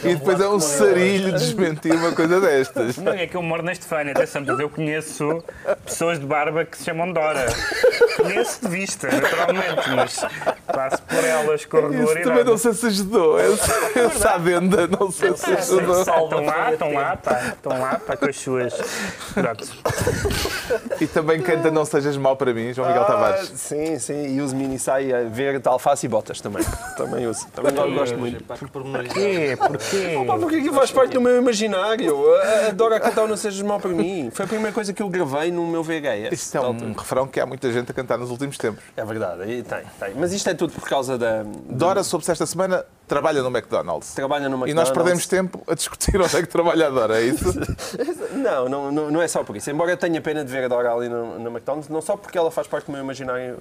[0.02, 2.96] e depois é um sarilho desmentir uma coisa destas.
[2.96, 5.44] Não é que eu moro na Estefânia, atenção, mas eu conheço
[5.84, 7.46] pessoas de barba que se chamam Dora.
[8.16, 10.20] Conheço de vista, naturalmente, mas
[10.66, 12.24] passo por elas com Isso regularidade.
[12.24, 13.38] também não sei se ajudou.
[13.38, 16.00] Essa, essa adenda não sei se ajudou.
[16.00, 18.74] Estão lá, estão lá, pá, estão lá, pá, com as suas.
[19.34, 19.66] Pronto.
[21.00, 23.52] E também canta Não Sejas Mal para mim, João Miguel Ah, Tavares.
[23.54, 24.34] sim, sim.
[24.36, 26.64] E uso mini saia verde, alface e botas também.
[26.96, 27.46] Também uso.
[27.48, 28.42] Também gosto muito.
[28.44, 29.14] Pá, que pormenorizado.
[29.20, 29.56] Porquê?
[29.56, 30.24] Porquê?
[30.26, 32.14] Pá, porque aquilo faz parte do meu imaginário.
[32.68, 34.30] Adoro a cantar Não Sejas Mal para mim.
[34.32, 36.32] Foi a primeira coisa que eu gravei no meu VHS.
[36.32, 38.82] Isto é um refrão que há muita gente a cantar nos últimos tempos.
[38.96, 40.14] É verdade, tem, tem.
[40.16, 41.42] Mas isto é tudo por causa da.
[41.68, 44.14] Dora, soube-se esta semana, trabalha no McDonald's.
[44.14, 44.74] Trabalha no E McDonald's.
[44.74, 47.44] nós perdemos tempo a discutir onde é que trabalha a Dora, é isso?
[48.38, 49.70] Não, não, não, não é só por isso.
[49.70, 52.36] Embora eu tenha pena de ver a Dora ali no, no McDonald's, não só porque
[52.38, 53.56] ela faz parte do meu imaginário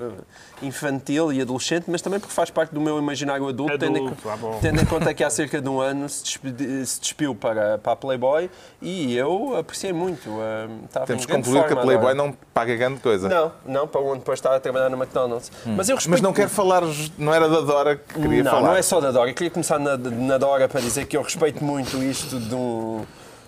[0.62, 4.06] eh, infantil e adolescente, mas também porque faz parte do meu imaginário adulto, tendo, em,
[4.08, 4.60] Adulto, ah, bom.
[4.62, 7.94] tendo em conta que há cerca de um ano se, despedi- se despiu para, para
[7.94, 8.50] a Playboy
[8.82, 10.30] e eu apreciei muito.
[10.42, 13.28] eh, estava Temos em que concluir que a Playboy não paga grande coisa.
[13.30, 15.52] Não, não, para onde depois estava a trabalhar no McDonald's.
[15.66, 16.84] Mas eu respeito Mas não quero falar,
[17.18, 18.68] não era da Dora que queria não, falar.
[18.70, 19.30] não é só da Dora.
[19.30, 23.04] Eu queria começar na, na Dora para dizer que eu respeito muito isto de, um-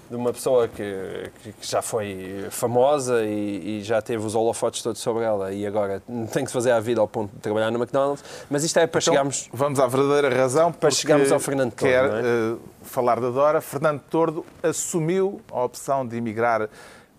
[0.10, 5.00] de uma pessoa que, que- já foi famosa e, e já teve os holofotes todos
[5.02, 6.02] sobre ela e agora
[6.34, 8.24] tem que se fazer a vida ao ponto de trabalhar no McDonald's.
[8.50, 9.50] Mas isto é para Então, chegarmos.
[9.54, 12.19] Vamos à verdadeira razão para chegarmos ao Fernando Tordo, quer é?
[12.19, 13.62] eh, falar da Dora.
[13.62, 16.67] Fernando Tordo assumiu a opção de emigrar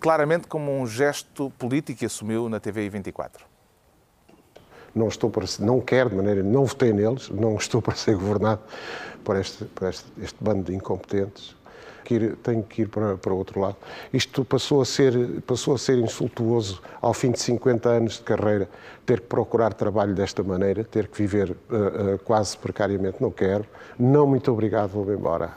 [0.00, 3.44] claramente como um gesto político e assumiu na TVI 24.
[4.94, 8.16] não estou para ser- não quero de maneira, não votei neles, não estou para ser
[8.16, 8.61] governado
[9.22, 11.55] por este, por este, este bando de incompetentes.
[12.11, 13.77] Que ir- tenho que ir para, para outro lado.
[14.12, 18.68] Isto passou a ser passou a ser insultuoso ao fim de 50 anos de carreira
[19.07, 21.55] ter que procurar trabalho desta maneira, ter que viver eh,
[22.14, 23.18] eh, quase precariamente.
[23.23, 23.64] Não quero.
[23.96, 25.53] Não muito obrigado, vou-me embora.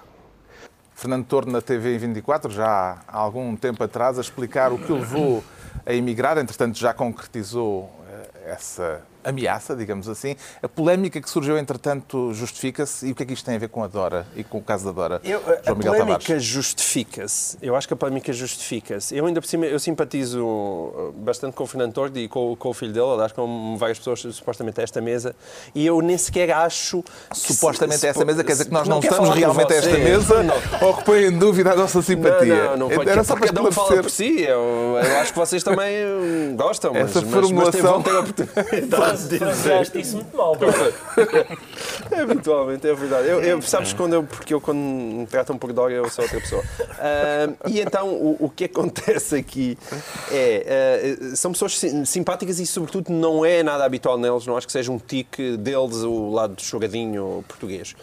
[0.93, 5.43] Fernando Tordo na TVI 24, já há algum tempo atrás, a explicar o que levou
[5.87, 6.37] a emigrar.
[6.37, 10.35] Entretanto, já concretizou eh, essa ameaça, digamos assim.
[10.61, 13.07] A polémica que surgiu, entretanto, justifica-se.
[13.07, 14.61] E o que é que isto tem a ver com a Dora e com o
[14.61, 15.21] caso da Dora?
[15.23, 17.57] Eu, a João Miguel polémica justifica-se.
[17.61, 19.15] Eu acho que a polémica justifica-se.
[19.15, 22.69] Eu ainda por cima, eu simpatizo uh, bastante com o Fernando Tordo e com, com
[22.69, 25.35] o filho dele, aliás, com várias pessoas supostamente a esta mesa,
[25.73, 27.03] e eu nem sequer acho...
[27.33, 29.97] Supostamente se- a esta mesa, quer dizer que nós não, quero estamos realmente a esta
[29.97, 30.55] mesa Não.
[30.87, 32.75] ou que põe em dúvida a nossa simpatia?
[32.75, 34.41] Não, não, não Era só para cada um fala por si.
[34.41, 38.47] Eu, eu acho que vocês também hum, gostam, mas, Essa mas, mas formulação- vão ter
[39.17, 40.55] Franzeaste isso muito mal.
[42.11, 43.27] É, Habitualmente, é verdade.
[43.27, 46.39] Eu, eu- sabes quando eu, porque eu quando me tratam por Dora eu sou outra
[46.39, 46.63] pessoa.
[46.99, 49.77] Ah, e então o, o que acontece aqui
[50.31, 54.67] é, ah, são pessoas sim- simpáticas e sobretudo não é nada habitual neles, não acho
[54.67, 57.95] que seja um tique deles o lado choradinho português.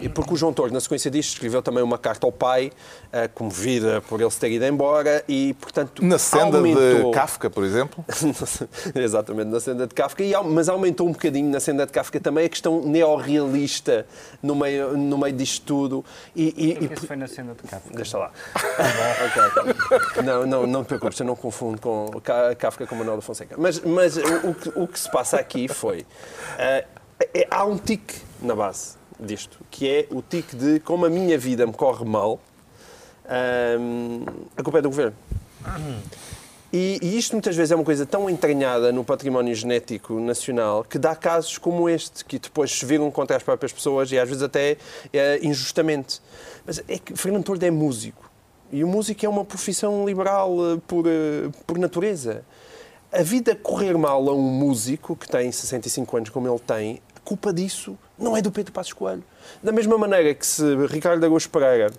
[0.00, 2.70] E porque o João Torres, na sequência disto, escreveu também uma carta ao pai,
[3.12, 7.10] ah, comovida por ele se ter ido embora e, portanto, Na senda aumentou...
[7.10, 8.04] de Kafka, por exemplo.
[8.94, 12.46] Exatamente, na senda de Kafka, e, mas aumentou um bocadinho na senda de Kafka também
[12.46, 14.06] a questão neorrealista
[14.42, 16.02] no meio, no meio disto tudo.
[16.34, 17.94] E, e- e- Isso foi na cena de Kafka.
[17.94, 18.32] Deixa lá.
[19.26, 20.22] Ok, ok.
[20.24, 23.54] Não, não, não te preocupes, eu não confundo com Ka- Kafka com Manuel da Fonseca.
[23.58, 26.06] Mas, mas o, que, o que se passa aqui foi.
[26.58, 26.86] eh,
[27.34, 31.36] é- há um tique na base disto, que é o tique de como a minha
[31.36, 32.40] vida me corre mal,
[33.28, 34.24] ahm,
[34.56, 35.16] a culpa é do governo.
[36.78, 40.98] E, e isto muitas vezes é uma coisa tão entranhada no património genético nacional que
[40.98, 44.42] dá casos como este, que depois se viram contra as próprias pessoas e às vezes
[44.42, 44.76] até
[45.10, 46.20] eh, injustamente.
[46.66, 48.30] Mas é que Fernando Tordo é músico.
[48.70, 52.44] E o músico é uma profissão liberal eh, por, eh, por natureza.
[53.10, 57.20] A vida correr mal a um músico que tem 65 anos como ele tem, a
[57.20, 59.24] culpa disso não é do Pedro Passos Coelho.
[59.62, 61.90] Da mesma maneira que se Ricardo Araújo Pereira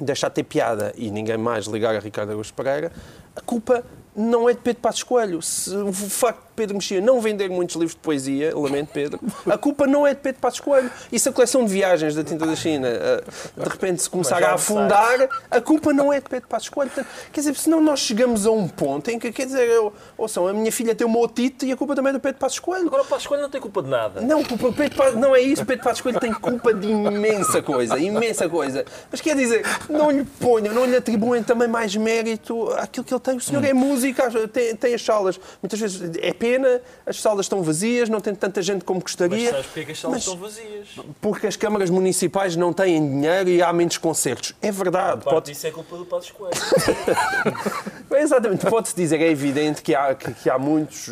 [0.00, 2.92] deixar de ter piada e ninguém mais ligar a Ricardo Augusto Pereira,
[3.34, 3.84] a culpa
[4.18, 5.40] não é de Pedro Passos Coelho.
[5.40, 9.56] Se o facto de Pedro Mexia não vender muitos livros de poesia, lamento Pedro, a
[9.56, 10.90] culpa não é de Pedro Passos Coelho.
[11.12, 13.22] E se a coleção de viagens da Tinta da China eh,
[13.56, 16.90] de repente se começar a afundar, a culpa não é de Pedro Passos Coelho.
[16.90, 20.48] Portanto, quer dizer, senão nós chegamos a um ponto em que, quer dizer, eu, ouçam,
[20.48, 22.88] a minha filha tem uma otite e a culpa também é do Pedro Passos Coelho.
[22.88, 24.20] Agora o Passos Coelho não tem culpa de nada.
[24.20, 25.64] Não, o Pedro Pa- não é isso.
[25.64, 28.84] Pedro Passos Coelho tem culpa de imensa coisa, imensa coisa.
[29.12, 33.20] Mas quer dizer, não lhe ponham, não lhe atribuem também mais mérito àquilo que ele
[33.20, 33.36] tem.
[33.36, 35.38] O senhor é músico música tem, tem as salas.
[35.62, 39.50] Muitas vezes é pena, as salas estão vazias, não tem tanta gente como Mas gostaria.
[39.50, 40.88] sabes porque é que as salas Mas- estão vazias?
[41.20, 44.54] Porque as câmaras municipais não têm dinheiro e há menos concertos.
[44.62, 45.22] É verdade.
[45.24, 46.52] Parte Pode, disso é culpa do Passos Coelho.
[48.10, 51.08] Exatamente, pode-se dizer, é evidente que há, que, que há muitos,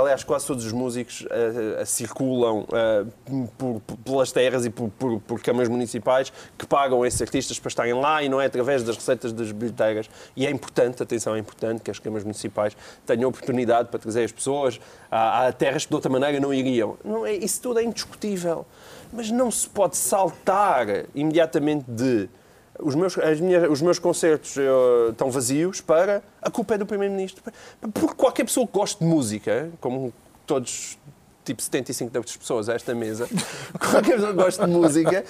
[0.00, 3.04] aliás, quase todos os músicos eh, eh, circulam eh,
[3.56, 7.68] por- por- pelas terras e por, por, por câmaras municipais que pagam esses artistas para
[7.68, 10.10] estarem lá e não é através das receitas das bilheteiras.
[10.34, 12.37] E é importante, atenção, é importante que as câmaras municipais
[13.06, 16.96] tenham oportunidade para trazer as pessoas a, a terras que de outra maneira não iriam.
[17.04, 18.64] Não é, isso tudo é indiscutível.
[19.12, 22.28] Mas não se pode saltar imediatamente de
[22.78, 24.62] os meus, as minhas- os meus concertos eh,
[25.10, 27.42] estão vazios para a culpa é do Primeiro-Ministro.
[27.92, 30.12] Porque qualquer pessoa que goste de música, como
[30.46, 30.96] todos,
[31.48, 33.28] tipo 75 das pessoas a esta mesa,
[33.78, 35.24] qualquer pessoa que goste de música.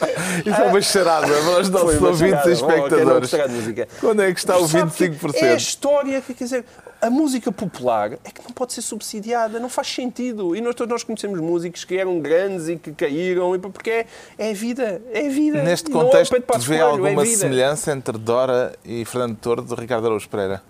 [0.44, 3.30] Isso é uma charada para os nossos ouvintes e espectadores.
[3.30, 3.88] de música?
[4.00, 5.34] Quando é que está o Sabe que 25%?
[5.36, 6.64] É a história, quer dizer,
[7.00, 10.56] a música popular é que não pode ser subsidiada, não faz sentido.
[10.56, 14.06] E nós, todos nós conhecemos músicos que eram grandes e que caíram, e porque é,
[14.36, 15.62] é a vida, é a vida.
[15.62, 17.36] Neste é contexto, Passos vê é alguma vida.
[17.36, 20.62] semelhança entre Dora e Fernando Tordo de Ricardo Araújo Pereira?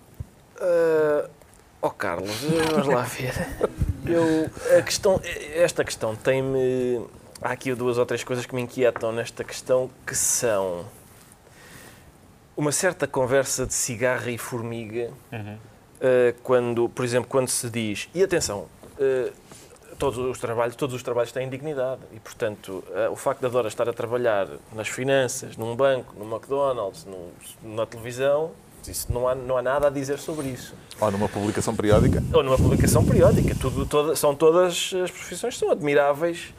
[0.59, 1.29] Ah,
[1.81, 2.31] oh Carlos,
[2.71, 3.33] vamos lá ver.
[4.05, 5.19] Eu, a questão,
[5.53, 7.05] esta questão tem-me.
[7.41, 10.85] Há aqui duas ou três coisas que me inquietam nesta questão que são
[12.57, 15.11] uma certa conversa de cigarra e formiga
[16.01, 18.67] ah, quando, por exemplo, quando se diz e atenção,
[18.99, 19.31] ah,
[19.97, 23.67] todos os trabalhos, todos os trabalhos têm dignidade e, portanto, ah, o facto da Dora
[23.67, 27.31] estar a trabalhar nas finanças, num banco, no McDonald's, no-
[27.75, 28.51] na televisão,
[28.87, 30.73] isso não há, não há nada a dizer sobre isso.
[31.01, 32.21] Ou numa publicação periódica?
[32.33, 33.55] Ou numa publicação periódica.
[33.59, 36.53] Tudo, toda- são todas as profissões são admiráveis,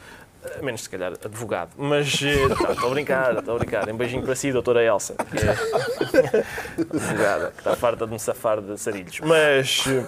[0.59, 1.71] a menos se calhar advogado.
[1.77, 3.89] Mas eh, estou a brincar, estou a brincar.
[3.91, 6.45] Um beijinho para si, doutora Elsa, que é
[6.95, 9.21] advogada, que está farta de me safar de sarilhos.
[9.21, 10.05] Mas eh,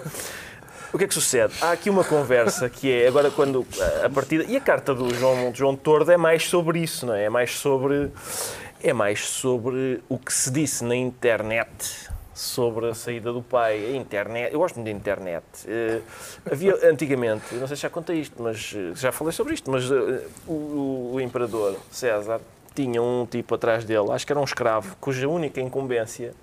[0.91, 1.53] o que é que sucede?
[1.61, 3.65] Há aqui uma conversa que é agora quando
[4.03, 4.43] a partida.
[4.47, 7.25] E a carta do João, do João Tordo é mais sobre isso, não é?
[7.25, 8.11] É mais sobre.
[8.83, 13.85] É mais sobre o que se disse na internet sobre a saída do pai.
[13.85, 14.51] A internet.
[14.51, 15.45] Eu gosto muito da internet.
[15.65, 16.01] Eh,
[16.51, 19.89] havia antigamente, não sei se já contei isto, mas eh, já falei sobre isto, mas
[19.89, 22.41] eh, o, o imperador César
[22.75, 26.33] tinha um tipo atrás dele, acho que era um escravo, cuja única incumbência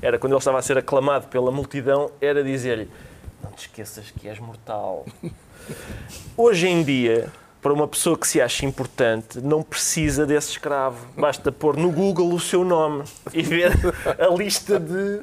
[0.00, 2.88] era quando ele estava a ser aclamado pela multidão, era dizer-lhe:
[3.44, 5.04] Não te esqueças que és mortal.
[6.38, 7.30] Hoje em dia,
[7.62, 11.06] para uma pessoa que se acha importante, não precisa desse escravo.
[11.16, 13.72] Basta pôr no Google o seu nome e ver
[14.18, 15.20] a lista de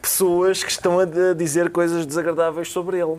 [0.00, 1.04] pessoas que estão a
[1.36, 3.18] dizer coisas desagradáveis sobre ele.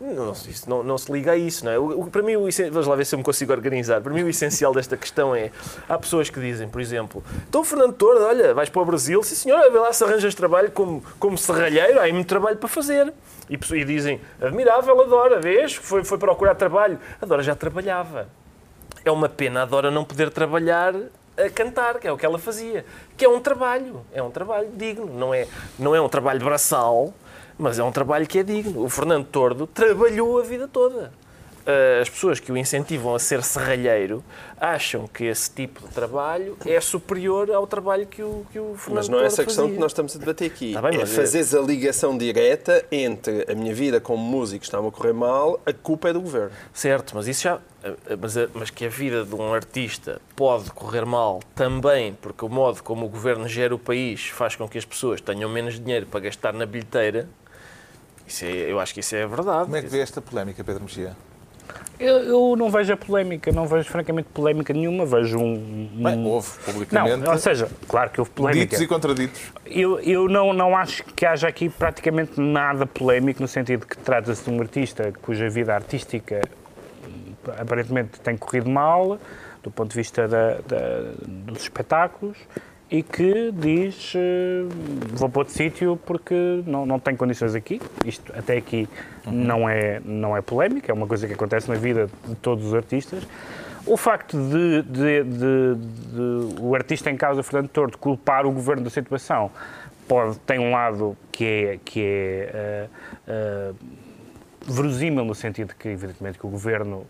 [0.00, 1.78] Não, isso não, não se liga a isso, não é?
[1.78, 4.00] O, para mim, o, vamos lá ver se eu me consigo organizar.
[4.00, 5.50] Para mim, o essencial desta questão é:
[5.86, 9.34] há pessoas que dizem, por exemplo, então, Fernando Tordo, olha, vais para o Brasil, sim
[9.34, 13.12] senhor, vê lá se arranjas trabalho como, como serralheiro, há aí muito trabalho para fazer.
[13.50, 16.98] E, e dizem, admirável, adora, vês, foi, foi procurar trabalho.
[17.20, 18.28] A Dora já trabalhava.
[19.04, 20.94] É uma pena a Dora não poder trabalhar
[21.36, 22.84] a cantar, que é o que ela fazia.
[23.16, 25.06] Que é um trabalho, é um trabalho digno.
[25.06, 25.46] Não é,
[25.78, 27.12] não é um trabalho braçal,
[27.60, 28.82] mas é um trabalho que é digno.
[28.84, 31.12] O Fernando Tordo trabalhou a vida toda.
[31.66, 34.24] Ah, As pessoas que o incentivam a ser serralheiro
[34.58, 38.96] acham que esse tipo de trabalho é superior ao trabalho que o, que o Fernando
[38.96, 39.76] Mas não é Tordo essa a questão fazia.
[39.76, 40.72] que nós estamos a debater aqui.
[40.72, 44.88] Tá bem, é é- fazeres a ligação direta entre a minha vida como músico está-me
[44.88, 46.50] a correr mal, a culpa é do governo.
[46.72, 47.58] Certo, mas isso já.
[48.18, 52.82] Mas, mas que a vida de um artista pode correr mal também, porque o modo
[52.82, 56.20] como o governo gera o país faz com que as pessoas tenham menos dinheiro para
[56.20, 57.28] gastar na bilheteira.
[58.30, 59.64] Isso é, eu acho que isso é verdade.
[59.64, 61.16] Como é que vê esta polémica, Pedro Mexia?
[61.98, 65.54] Eu, eu não vejo a polémica, não vejo francamente polémica nenhuma, vejo um.
[65.54, 68.66] um- Bem, houve publicamente não, ou seja, claro que houve polémica.
[68.66, 69.40] ditos e contraditos.
[69.66, 74.44] Eu, eu não, não acho que haja aqui praticamente nada polémico, no sentido que trata-se
[74.44, 76.40] de um artista cuja vida artística
[77.06, 79.18] hum, aparentemente tem corrido mal,
[79.62, 82.38] do ponto de vista da- da- dos espetáculos,
[82.90, 84.64] e que diz eh,
[85.12, 87.80] vou para outro sítio porque não, não tenho condições aqui.
[88.04, 88.88] Isto até aqui
[89.26, 92.74] não, é, não é polémica, é uma coisa que acontece na vida de todos os
[92.74, 93.22] artistas.
[93.86, 98.82] O facto de, de- de- de o artista em causa, Fernando Tordo, culpar o governo
[98.84, 99.50] da situação
[100.08, 102.86] pode, tem um lado que é, que é eh,
[103.28, 103.72] eh,
[104.66, 107.06] verosímil no sentido que, evidentemente, que o governo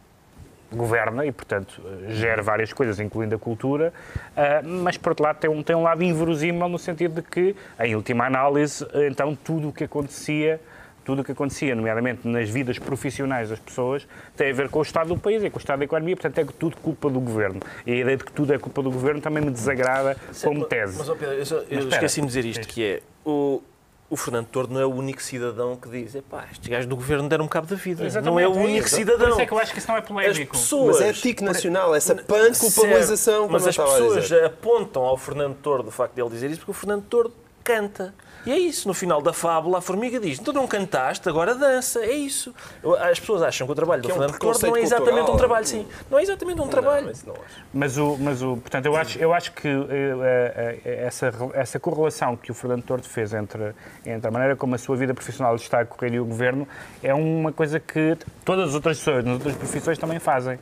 [0.73, 3.93] governa e, portanto, eh, gera várias coisas, incluindo a cultura,
[4.37, 7.57] ah, mas, por outro lado, tem um, tem um lado inverosímil no sentido de que,
[7.79, 10.61] em última análise, eh, então, tudo o que acontecia
[11.03, 14.07] tudo o que acontecia, nomeadamente nas vidas profissionais das pessoas,
[14.37, 16.39] tem a ver com o estado do país e com o estado da economia, portanto
[16.39, 17.61] é tudo culpa do governo.
[17.87, 20.99] E a ideia de que tudo é culpa do governo também me desagrada como tese.
[20.99, 23.63] Mas, ó Pedro, eu, eu esqueci-me de dizer isto, que é o,
[24.11, 27.29] o Fernando Tordo não é o único cidadão que diz epá, estes gajos do governo
[27.29, 28.05] deram um cabo da vida.
[28.05, 28.97] Exatamente, não é o é único isso.
[28.97, 29.29] cidadão.
[29.29, 30.53] Por isso é que eu acho que isso não é As polémico.
[30.53, 30.99] pessoas...
[30.99, 36.15] Mas é tique nacional, essa pan-culpabilização, Mas as pessoas apontam ao Fernando Tordo o facto
[36.15, 38.13] de ele dizer isso porque o Fernando Tordo canta.
[38.47, 42.01] E é isso, no final da fábula, a formiga diz: Tu não cantaste, agora dança.
[42.01, 42.55] É isso.
[43.01, 45.13] As pessoas acham que o trabalho do Que é um Fernando Tordo não é exatamente
[45.13, 45.39] um cultural.
[45.39, 45.87] trabalho, sim.
[46.11, 47.07] Não é exatamente um trabalho.
[47.07, 47.35] Mas não.
[47.73, 52.37] Mas o, mas o, portanto, eu acho, eu acho que eh, eh, essa, essa correlação
[52.37, 53.75] que o Fernando Tordo fez entre,
[54.07, 56.67] entre a maneira como a sua vida profissional está a correr e o governo
[57.03, 60.59] é uma coisa que todas as outras pessoas nas outras profissões também fazem.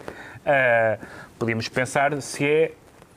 [1.39, 2.73] Podíamos pensar se é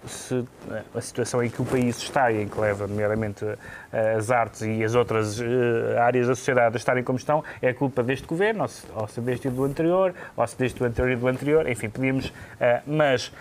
[0.08, 3.46] se eh, a situação em que o país está e em que leva, nomeadamente,
[3.94, 7.72] eh, as artes e as outras eh, áreas da sociedade a estarem como estão, é
[7.74, 11.16] culpa deste governo, ou se, deste e do anterior, ou se deste do anterior e
[11.16, 12.34] do anterior, enfim, podíamos.
[12.60, 13.32] eh, mas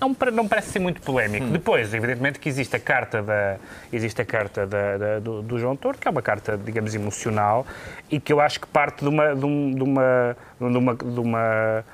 [0.00, 1.46] não, não parece ser muito polémico.
[1.46, 3.56] Depois, evidentemente, que existe a carta, da,
[3.92, 7.66] existe a carta da- da- do, do João Torre, que é uma carta, digamos, emocional,
[8.10, 9.34] e que eu acho que parte de uma.
[9.34, 11.84] De um- uma, de uma, de uma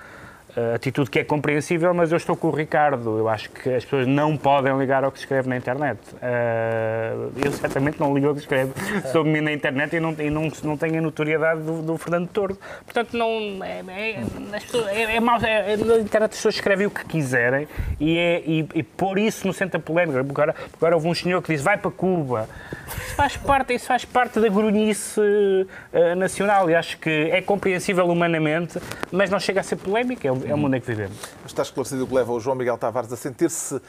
[0.75, 3.19] atitude que é compreensível, mas eu estou com o Ricardo.
[3.19, 5.99] Eu acho que as pessoas não podem ligar ao que se escreve na internet.
[6.15, 8.73] Uh, eu certamente não ligo ao que se escreve
[9.13, 12.29] sobre mim na internet e não, e não, não tenho a notoriedade do, do Fernando
[12.29, 12.59] Tordo.
[12.85, 13.29] Portanto, não,
[13.65, 14.21] é, é,
[14.55, 17.67] as pessoas- é, é é- é- na internet as pessoas escrevem o que quiserem
[17.99, 20.21] e, é, e, e pôr isso no centro da polémica.
[20.21, 22.49] Agora, agora houve um senhor que disse vai para Cuba.
[22.87, 28.07] Isso faz parte, isso faz parte da grunhice uh, nacional e acho que é compreensível
[28.07, 28.79] humanamente,
[29.11, 30.29] mas não chega a ser polémica.
[30.47, 31.17] É o, mundo em que vivemos.
[31.43, 33.81] Mas está esclarecido o que leva o João Miguel Tavares a sentir-se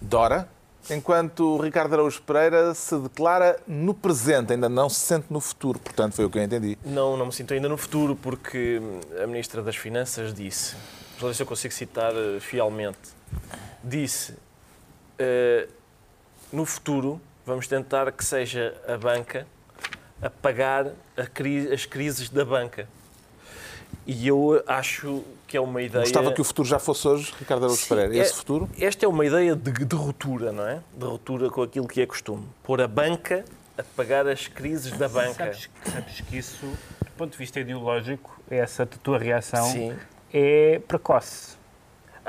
[0.00, 0.48] Dora,
[0.88, 5.78] enquanto o Ricardo Araújo Pereira se declara no presente, ainda não se sente no futuro.
[5.78, 6.78] Portanto, foi o que eu entendi.
[6.84, 8.80] Não, não me sinto ainda no futuro, porque
[9.22, 10.74] a Ministra das Finanças disse,
[11.18, 12.98] vamos ver se eu consigo citar eh, fielmente,
[13.84, 14.34] disse,
[15.18, 15.68] eh,
[16.52, 19.46] no futuro vamos tentar que seja a banca
[20.22, 22.88] a pagar a cri- as crises da banca.
[24.06, 26.02] E eu acho que é uma ideia...
[26.02, 28.16] Gostava que o futuro já fosse hoje, Ricardo Araújo Pereira.
[28.16, 28.68] é- Esse futuro?
[28.78, 30.80] Esta é uma ideia de, de ruptura, não é?
[30.96, 32.46] De ruptura com aquilo que é costume.
[32.62, 33.44] Pôr a banca
[33.78, 35.34] a pagar as crises da banca.
[35.34, 39.94] Sabes, sabes que isso, do ponto de vista ideológico, essa tua reação Sim.
[40.32, 41.59] é precoce.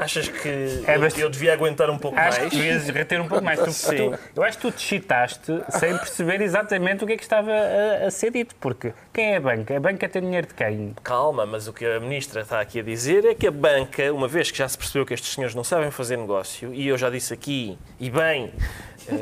[0.02, 0.48] Achas que
[0.88, 2.52] É eu, bastante- eu devia aguentar um pouco Acho mais?
[2.52, 3.60] que devias reter um pouco mais.
[3.60, 3.96] Tu- Sim.
[4.12, 7.52] tu- eu acho que tu te excitaste sem perceber exatamente o que é que estava
[7.52, 8.56] a, a ser dito.
[8.60, 9.78] Porque quem é a banca?
[9.78, 10.96] A banca tem dinheiro de quem?
[11.04, 14.28] Calma, mas o que a Ministra está aqui a dizer é que a banca, uma
[14.28, 17.10] vez que já se percebeu que estes senhores não sabem fazer negócio, e eu já
[17.10, 18.52] disse aqui, e bem,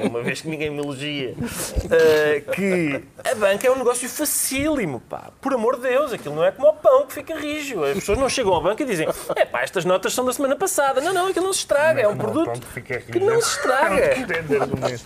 [0.08, 1.36] uma vez que ninguém me elogia,
[1.92, 5.32] eh, que a banca é um negócio facílimo, pá.
[5.42, 7.84] Por amor de Deus, aquilo não é como o pão que fica rijo.
[7.84, 10.56] As pessoas não chegam à banca e dizem, é pá, estas notas são da semana
[10.56, 11.02] passada.
[11.02, 12.60] Não, não, aquilo não se estraga, é um produto
[13.12, 14.16] que não se estraga.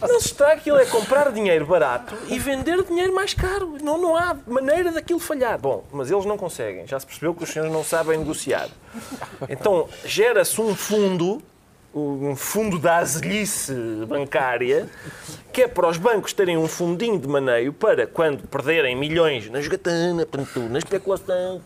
[0.02, 3.78] Não se estraga, aquilo é comprar dinheiro barato e vender dinheiro mais caro.
[3.82, 5.58] Não, não há maneira daquilo falhar.
[5.60, 6.88] Bom, mas eles não conseguem.
[6.88, 8.70] Já se percebeu que os senhores não sabem negociar.
[9.50, 11.42] Então, gera-se um fundo,
[11.94, 13.74] um fundo da azelhice
[14.08, 14.90] bancária,
[15.52, 19.62] que é para os bancos terem um fundinho de maneio para, quando perderem milhões na
[19.62, 20.28] jogatana,
[20.72, 21.62] na especulação,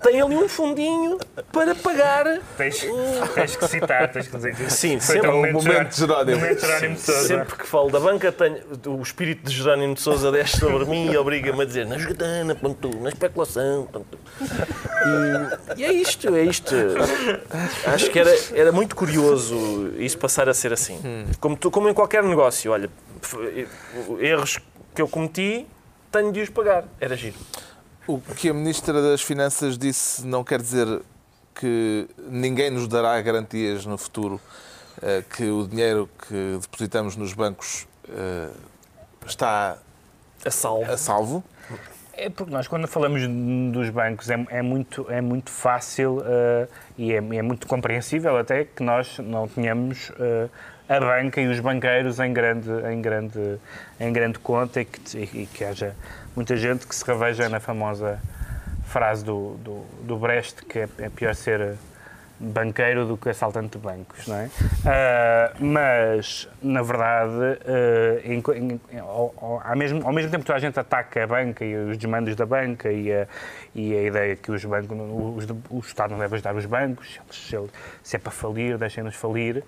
[0.00, 1.18] tem ali um fundinho
[1.50, 2.86] para pagar Tens,
[3.34, 6.38] tens que citar, tens que dizer que Sim, foi sempre o momento de Jerónimo.
[6.98, 7.26] Sousa.
[7.26, 11.10] Sempre que falo da banca, tenho, o espírito de Jerónimo de Sousa desce sobre mim
[11.10, 13.88] e obriga-me a dizer na jogatana, ponto, na especulação.
[13.92, 14.18] Ponto.
[15.76, 16.74] E, e é isto, é isto.
[17.86, 19.07] Acho que era, era muito curioso
[19.98, 20.98] isso passar a ser assim.
[21.40, 22.90] Como, tu- como em qualquer negócio, olha,
[24.20, 24.58] erros
[24.94, 25.66] que eu cometi,
[26.10, 26.84] tenho de os pagar.
[27.00, 27.36] Era giro.
[28.06, 31.00] O que a Ministra das Finanças disse não quer dizer
[31.54, 34.40] que ninguém nos dará garantias no futuro
[35.02, 38.48] eh, que o dinheiro que depositamos nos bancos eh,
[39.26, 39.76] está
[40.44, 40.90] A salvo.
[40.90, 41.44] a salvo.
[42.14, 43.20] É porque nós, quando falamos
[43.72, 46.66] dos bancos, é, é muito, é muito fácil eh,
[46.98, 50.48] e é, é muito compreensível até que nós não tenhamos eh,
[50.88, 53.58] a banca e os banqueiros em grande, em grande,
[54.00, 55.94] em grande conta e que, e que haja
[56.34, 58.20] muita gente que se reveja na famosa
[58.84, 61.76] frase do, do, do Brecht que é, é pior ser
[62.40, 64.50] banqueiro do que assaltante de bancos, não é?
[64.86, 70.56] Ah, mas, na verdade, ah, em em- ao, ao- mesmo, ao mesmo tempo que toda
[70.56, 73.26] a gente ataca a banca e os desmandos da banca e a,
[73.74, 74.96] e a ideia que os bancos,
[75.36, 77.58] os, o Estado não deve ajudar os bancos, se,
[78.02, 79.64] se é para falir, deixem-nos falir.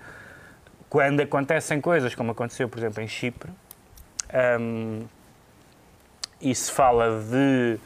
[0.89, 3.49] Quando acontecem coisas como aconteceu, por exemplo, em Chipre,
[4.33, 5.03] ahm,
[6.39, 7.77] e se fala de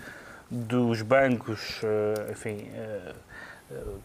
[0.50, 2.69] dos bancos, eh, enfim,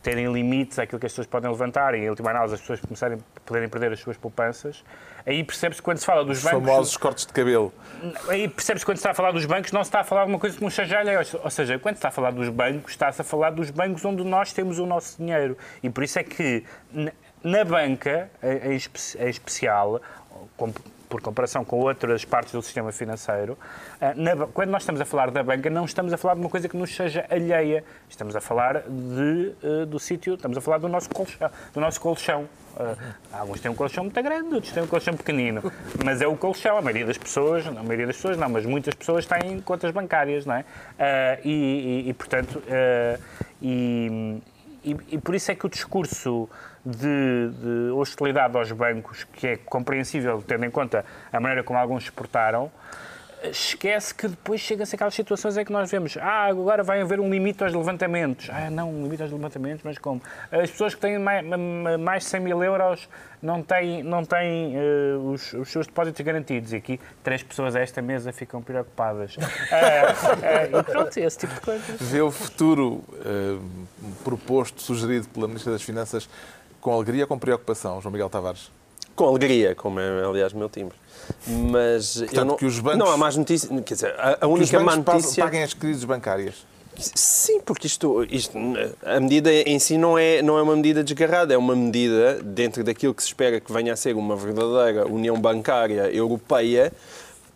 [0.03, 3.19] terem limites àquilo que as pessoas podem levantar e, em última análise, as pessoas começarem
[3.37, 4.83] a poderem perder as suas poupanças,
[5.27, 6.61] aí percebe-se quando se fala dos Os bancos...
[6.67, 7.73] famosos cortes de cabelo.
[8.29, 10.31] Aí percebes quando se está a falar dos bancos, não se está a falar de
[10.33, 11.21] uma coisa que nos seja alheia.
[11.45, 14.25] Ou seja, quando se está a falar dos bancos, está-se a falar dos bancos onde
[14.25, 15.57] nós temos o nosso dinheiro.
[15.83, 16.65] E por isso é que
[17.45, 20.01] na banca, em, em espe- em especial,
[20.57, 20.73] com-
[21.11, 23.59] por comparação com outras partes do sistema financeiro,
[24.01, 26.49] ah, na quando nós estamos a falar da banca, não estamos a falar de uma
[26.49, 27.85] coisa que nos seja alheia.
[28.09, 31.51] Estamos a falar de, eh, do sítio, estamos a falar do nosso colchão.
[31.75, 32.49] Do nosso colchão.
[32.79, 32.95] Ah,
[33.41, 35.61] alguns têm um colchão muito grande, outros têm um colchão pequenino.
[36.05, 36.79] Mas é o colchão.
[36.79, 40.47] A maioria das pessoas, a maioria das pessoas não, mas muitas pessoas têm contas bancárias,
[40.47, 40.65] não é?
[41.45, 42.63] E, e- e, portanto,
[43.61, 44.41] e,
[44.85, 46.49] e- e por isso é que o discurso
[46.85, 52.05] de, de hostilidade aos bancos, que é compreensível tendo em conta a maneira como alguns
[52.05, 52.71] se portaram,
[53.43, 57.31] esquece que depois chega-se aquelas situações em que nós vemos ah, agora vai haver um
[57.31, 58.51] limite aos levantamentos.
[58.51, 60.21] Ah, não, um limite aos levantamentos, mas como?
[60.51, 61.45] As pessoas que têm mais,
[61.99, 63.09] mais de 100 mil euros
[63.43, 66.73] não têm, não têm eh, os, os seus depósitos garantidos.
[66.73, 69.37] E aqui três pessoas a esta mesa ficam preocupadas.
[69.73, 71.97] Ah, ah, e pronto, esse tipo de coisa.
[71.99, 73.03] Vê o futuro
[74.23, 76.29] proposto, sugerido pela Ministra das Finanças
[76.81, 78.71] com alegria ou com preocupação, João Miguel Tavares?
[79.15, 80.97] Com alegria, como é, aliás, o meu timbre.
[81.47, 83.71] Mas eu não, que os bancos- não há mais notícias.
[83.85, 85.45] Quer dizer, a, a única má notícia.
[85.45, 86.67] paguem as crises bancárias.
[86.97, 88.57] Sim, porque isto, isto,
[89.05, 92.83] a medida em si não é, não é uma medida desgarrada, é uma medida dentro
[92.85, 96.93] daquilo que se espera que venha a ser uma verdadeira União Bancária Europeia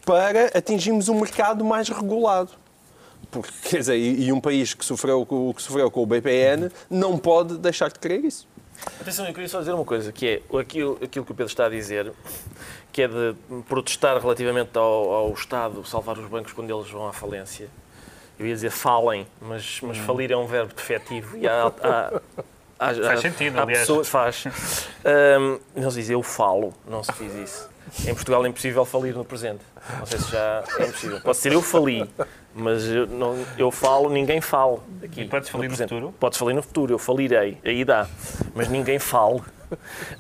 [0.05, 2.51] para atingirmos um mercado mais regulado.
[3.31, 7.19] Porque, quer dizer, e, um país que sofreu, com- que sofreu com o BPN não
[7.19, 8.47] pode deixar de querer isso.
[9.01, 11.67] Atenção, eu queria só dizer uma coisa, que é aquilo, aquilo que o Pedro está
[11.67, 12.13] a dizer,
[12.93, 13.35] que é de
[13.69, 17.69] protestar relativamente ao, ao Estado salvar os bancos quando eles vão à falência.
[18.39, 22.21] Eu ia dizer falem, mas, mas falir é um verbo defetivo e há, há,
[22.91, 23.81] há, Faz sentido, há aliás.
[23.81, 24.45] pessoas faz.
[25.05, 27.71] Ahm, eles dizem eu falo, não se fiz isso.
[28.09, 29.61] Em Portugal é impossível falir no presente.
[29.99, 31.21] Não sei se já é impossível.
[31.21, 32.11] Pode ser eu fali,
[32.55, 34.79] mas eu, não, eu falo, ninguém fala.
[35.03, 35.89] Aqui, E podes falir no presente.
[35.91, 36.15] futuro?
[36.19, 38.07] Podes falir no futuro, eu falirei, aí dá.
[38.55, 39.41] Mas ninguém fale.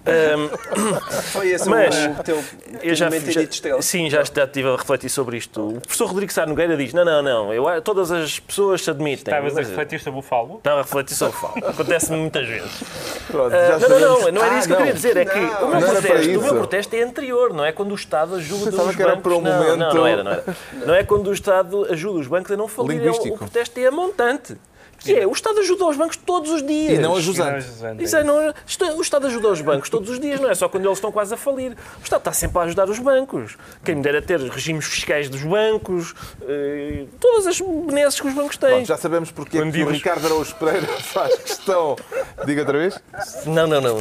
[0.07, 0.49] Ahm,
[1.33, 2.43] Foi esse Mas, o teu
[2.83, 5.69] eu já, já, sim, já, já estive a refletir sobre isto.
[5.77, 9.33] O professor Rodrigo Sá Nogueira diz: não, não, não, eu, todas as pessoas se admitem.
[9.33, 10.57] Estavas a Mas- refletir sobre o falo?
[10.57, 11.55] Estava a refletir sobre o falo.
[11.71, 12.83] Acontece-me muitas vezes.
[13.31, 15.17] Pronto, já não, não, não, não era Ah, isso que eu queria dizer.
[15.19, 17.97] É que o meu, não protesto, o meu protesto é anterior, não é quando o
[17.97, 19.33] Estado ajuda Pensava os era bancos.
[19.33, 20.45] um não, momento- não, não era, não era.
[20.87, 23.01] Não é quando o Estado ajuda os bancos a não falir.
[23.01, 23.35] é.
[23.35, 24.57] O protesto é a montante.
[25.05, 26.93] Que é, o Estado ajuda os bancos todos os dias.
[26.95, 27.65] E não a Não, jusante.
[27.67, 30.51] Jusante, Isso é, não, isto é- o Estado ajuda os bancos todos os dias, não
[30.51, 31.73] é só quando eles estão quase a falir.
[31.73, 33.57] O Estado está sempre a ajudar os bancos.
[33.85, 36.15] Quem me dera ter regimes fiscais dos bancos,
[36.49, 38.71] eh, todas as benesses que os bancos têm.
[38.71, 39.91] Pronto, já sabemos porque é que o.
[39.91, 41.97] Ricardo Araújo Pereira faz questão.
[42.45, 42.99] Diga outra vez?
[43.47, 43.99] Não, não, não.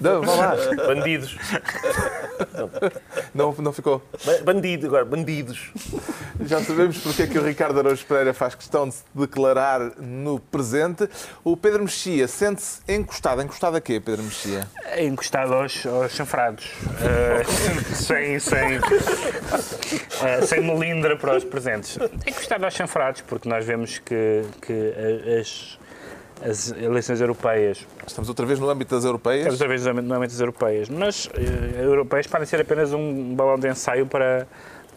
[0.00, 0.56] Não, vá lá.
[0.86, 1.36] Bandidos.
[3.34, 4.02] Não, não ficou.
[4.24, 5.70] Ba- Bandido, agora, bandidos.
[6.44, 9.80] Já sabemos porque é que o Ricardo Araújo Pereira faz questão de se declarar
[10.26, 11.08] no presente.
[11.44, 13.40] O Pedro Mexia sente-se encostado.
[13.42, 14.66] Encostado a quê, Pedro Mexia?
[14.98, 16.66] Encostado aos, aos chanfrados,
[17.00, 17.44] Eh,
[17.94, 18.80] sem, sem,
[20.22, 21.98] eh, sem melindra para os presentes.
[22.26, 24.94] Encostado aos chanfrados, porque nós vemos que, que
[25.40, 25.78] as,
[26.42, 29.52] as eleições europeias, Estamos outra vez no âmbito das europeias.
[29.52, 33.58] estamos outra vez no âmbito das europeias, mas eh, europeias podem ser apenas um balão
[33.58, 34.46] de ensaio para,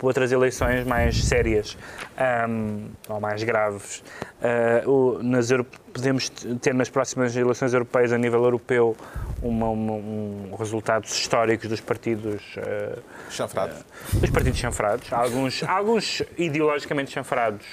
[0.01, 1.77] outras eleições mais sérias
[2.17, 4.03] ahm, ou mais graves.
[4.41, 5.49] Ah, o- nas
[5.93, 6.29] podemos
[6.61, 8.95] ter nas próximas eleições europeias a nível europeu
[9.41, 12.97] uma- uma- um resultados históricos dos partidos ah,
[13.29, 13.77] Chanfrados.
[14.13, 17.65] dos partidos chanfrados, alguns, alguns ideologicamente chanfrados,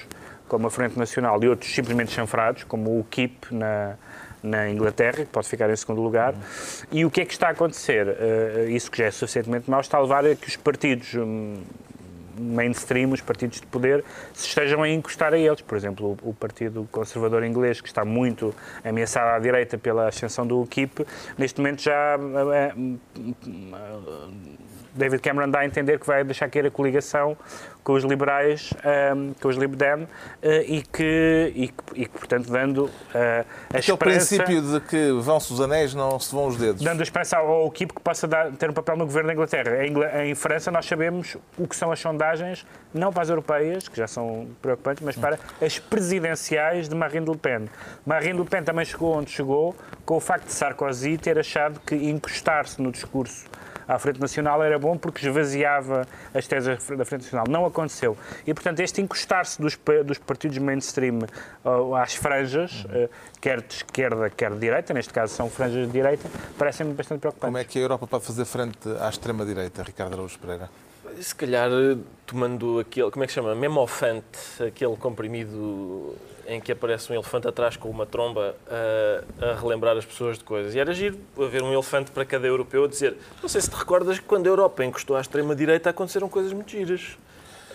[0.49, 3.95] como a Frente Nacional, e outros simplesmente chanfrados, como o UKIP na,
[4.43, 6.35] na Inglaterra, que pode ficar em segundo lugar.
[6.93, 8.07] E o que é que está a acontecer?
[8.09, 11.57] Eh, isso que já é suficientemente mau, está a levar a que os partidos hum,
[12.39, 15.61] mainstream, os partidos de poder, se estejam a encostar a eles.
[15.61, 20.47] Por exemplo, o, o Partido Conservador Inglês, que está muito ameaçado à direita pela ascensão
[20.47, 21.07] do UKIP,
[21.39, 22.97] neste momento já eh, eh,
[24.97, 27.36] David Cameron dá a entender que vai deixar cair a coligação
[27.84, 30.09] com os liberais, ehm, com os Lib Dem,
[30.42, 34.36] eh, e, que, e, e portanto, dando eh, a Aquele esperança...
[34.36, 36.82] princípio de que vão-se os anéis, não se vão os dedos.
[36.82, 39.86] Dando a esperança ao equipe que possa dar- ter um papel no governo da Inglaterra.
[39.86, 43.97] Em, em França, nós sabemos o que são as sondagens, não para as europeias, que
[43.97, 47.66] já são preocupantes, mas para as presidenciais de Marine Le Pen.
[48.05, 51.94] Marine Le Pen também chegou onde chegou, com o facto de Sarkozy ter achado que
[51.94, 53.44] encostar-se no discurso
[53.87, 56.66] à Frente Nacional era bom porque esvaziava as teses
[56.97, 57.47] da Frente Nacional.
[57.49, 58.16] Não aconteceu.
[58.47, 61.20] E, portanto, este encostar-se dos, dos partidos mainstream
[61.64, 63.09] uh, às franjas, uh,
[63.41, 66.28] quer de esquerda, quer de direita, neste caso são franjas de direita,
[66.59, 67.49] parecem-me bastante preocupantes.
[67.49, 70.68] Como é que a Europa pode fazer frente à extrema-direita, Ricardo Araújo Pereira?
[71.20, 73.55] Se calhar eh, tomando aquele, como é que se chama?
[73.55, 76.14] Memofante, aquele comprimido
[76.47, 80.44] em que aparece um elefante atrás com uma tromba a, a relembrar as pessoas de
[80.44, 80.74] coisas.
[80.74, 83.76] E era giro haver um elefante para cada europeu a dizer não sei se te
[83.76, 87.16] recordas que quando a Europa encostou à extrema-direita aconteceram coisas muito giras.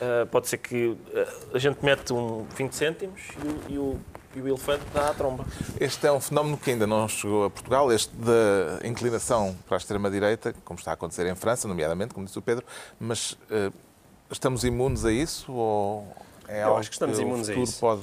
[0.01, 3.21] Ah, pode ser que ah, a gente mete um 20 cêntimos
[3.69, 3.99] e e o,
[4.35, 5.45] e o elefante dá a tromba.
[5.79, 9.79] Este é um fenómeno que ainda não chegou a Portugal, este da inclinação para a
[9.79, 12.65] extrema-direita, como está a acontecer em França, nomeadamente, como disse o Pedro,
[12.99, 13.71] mas eh,
[14.31, 16.07] estamos imunes a isso ou
[16.51, 17.79] é Eu acho que estamos o imunes a futuro isso.
[17.79, 18.01] pode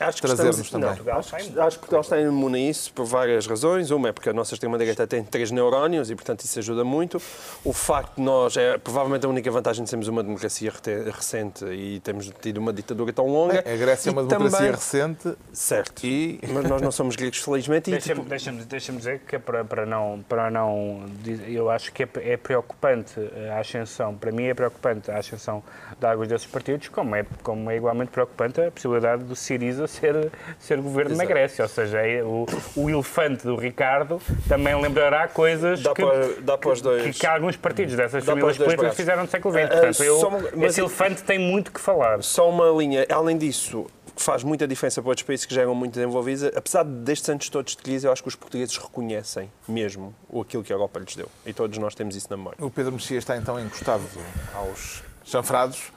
[0.00, 0.90] Acho que trazer-nos também?
[1.04, 3.90] não, acho, que, acho que Portugal está imune a isso por várias razões.
[3.90, 7.20] Uma é porque a nossa extrema-direita tem três neurónios e, portanto, isso ajuda muito.
[7.64, 10.72] O facto de nós, é provavelmente a única vantagem de sermos uma democracia
[11.12, 13.58] recente e termos tido uma ditadura tão longa.
[13.60, 16.04] A Grécia é uma democracia também- recente Certo.
[16.06, 17.90] e Mas nós não somos gregos, felizmente.
[17.90, 21.04] Deixa-me tipo, deixa deixa dizer que é para, para não, para não.
[21.46, 23.14] Eu acho que é, é preocupante
[23.52, 25.62] a ascensão, para mim é preocupante a ascensão
[25.98, 30.30] de alguns desses partidos, como é, como é igualmente preocupante a possibilidade do Siriza ser,
[30.58, 31.62] ser governo na Grécia.
[31.64, 36.58] Ou seja, é o, o elefante do Ricardo também lembrará coisas Dá que, para- dá
[36.58, 38.96] para os que- dois- que, alguns partidos dessas dá famílias políticas braços.
[38.96, 39.64] fizeram no século XX.
[39.64, 42.22] Ah, Portanto, eu, uma- mas esse elefante tem muito que falar.
[42.22, 45.74] Só uma linha, além disso, que faz muita diferença para outros países que já eram
[45.74, 50.14] muito desenvolvidos, apesar destes anos todos de crise, eu acho que os portugueses reconhecem mesmo
[50.28, 51.28] o aquilo que a Europa lhes deu.
[51.46, 52.58] E todos nós temos isso na memória.
[52.60, 54.02] o Pedro Mexia está então encostado
[54.54, 55.92] aos chanfrados,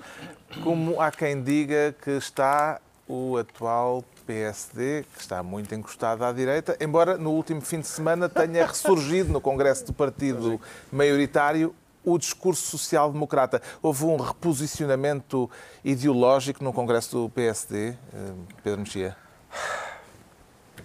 [0.63, 6.77] como há quem diga que está o atual PSD, que está muito encostado à direita,
[6.79, 10.59] embora no último fim de semana tenha ressurgido no Congresso do Partido
[10.91, 13.61] Maioritário o discurso social-democrata.
[13.81, 15.49] Houve um reposicionamento
[15.83, 17.95] ideológico no Congresso do PSD, eh,
[18.63, 19.15] Pedro Mexia?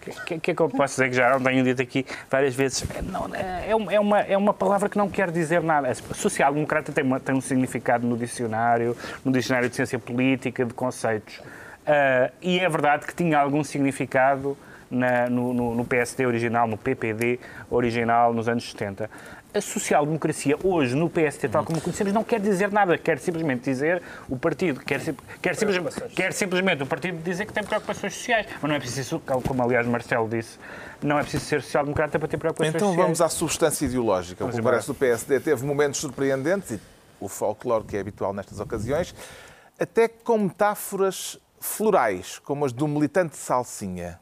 [0.09, 2.85] O que, que é que eu posso dizer que já tenho dito aqui várias vezes?
[3.05, 5.93] Não, é, um- é uma, é uma palavra que não quer dizer nada.
[5.95, 11.41] Social-democrata tem, tem um significado no dicionário, no dicionário de ciência política, de conceitos.
[11.87, 14.57] Ah, e é verdade que tinha algum significado
[14.91, 17.39] na- no, no- no PSD original, no PPD
[17.71, 19.11] original, nos anos 70.
[19.57, 24.03] A social-democracia hoje no PSD, tal como conhecemos, não quer dizer nada, quer simplesmente dizer
[24.29, 25.01] o partido, quer,
[25.41, 28.47] quer, simplesmente, quer simplesmente o partido dizer que tem preocupações sociais.
[28.61, 30.59] Mas não é preciso, como aliás Marcelo disse,
[31.03, 33.07] não é preciso ser social-democrata para ter preocupações Então sociais.
[33.07, 34.45] vamos à substância ideológica.
[34.45, 36.81] O Congresso do PSD teve momentos surpreendentes e
[37.19, 39.15] o folclore que é habitual nestas ocasiões,
[39.81, 44.21] até com metáforas florais, como as do militante Salsinha.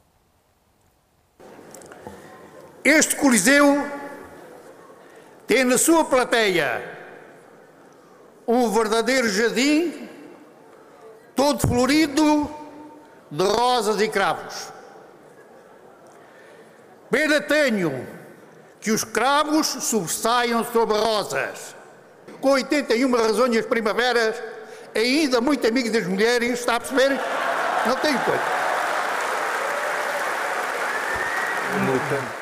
[2.85, 4.04] Este Coliseu
[5.47, 6.83] tem na sua plateia
[8.47, 10.09] um verdadeiro jardim,
[11.35, 12.51] todo florido
[13.31, 14.73] de rosas e cravos.
[17.11, 18.07] Pena tenho
[18.81, 21.75] que os cravos sobressaiam sobre rosas.
[22.41, 24.37] Com 81 razões primaveras,
[24.95, 27.19] ainda muito amigo das mulheres, está a perceber?
[27.87, 28.43] Não tenho coisa.
[31.77, 32.34] O militante,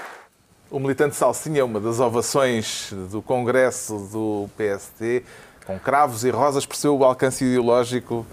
[0.72, 5.22] o militante Salsinha é uma das ovações do Congresso do PSD,
[5.66, 6.64] com cravos e rosas.
[6.64, 8.26] Percebeu o alcance ideológico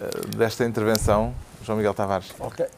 [0.00, 2.32] eh, desta intervenção, João Miguel Tavares?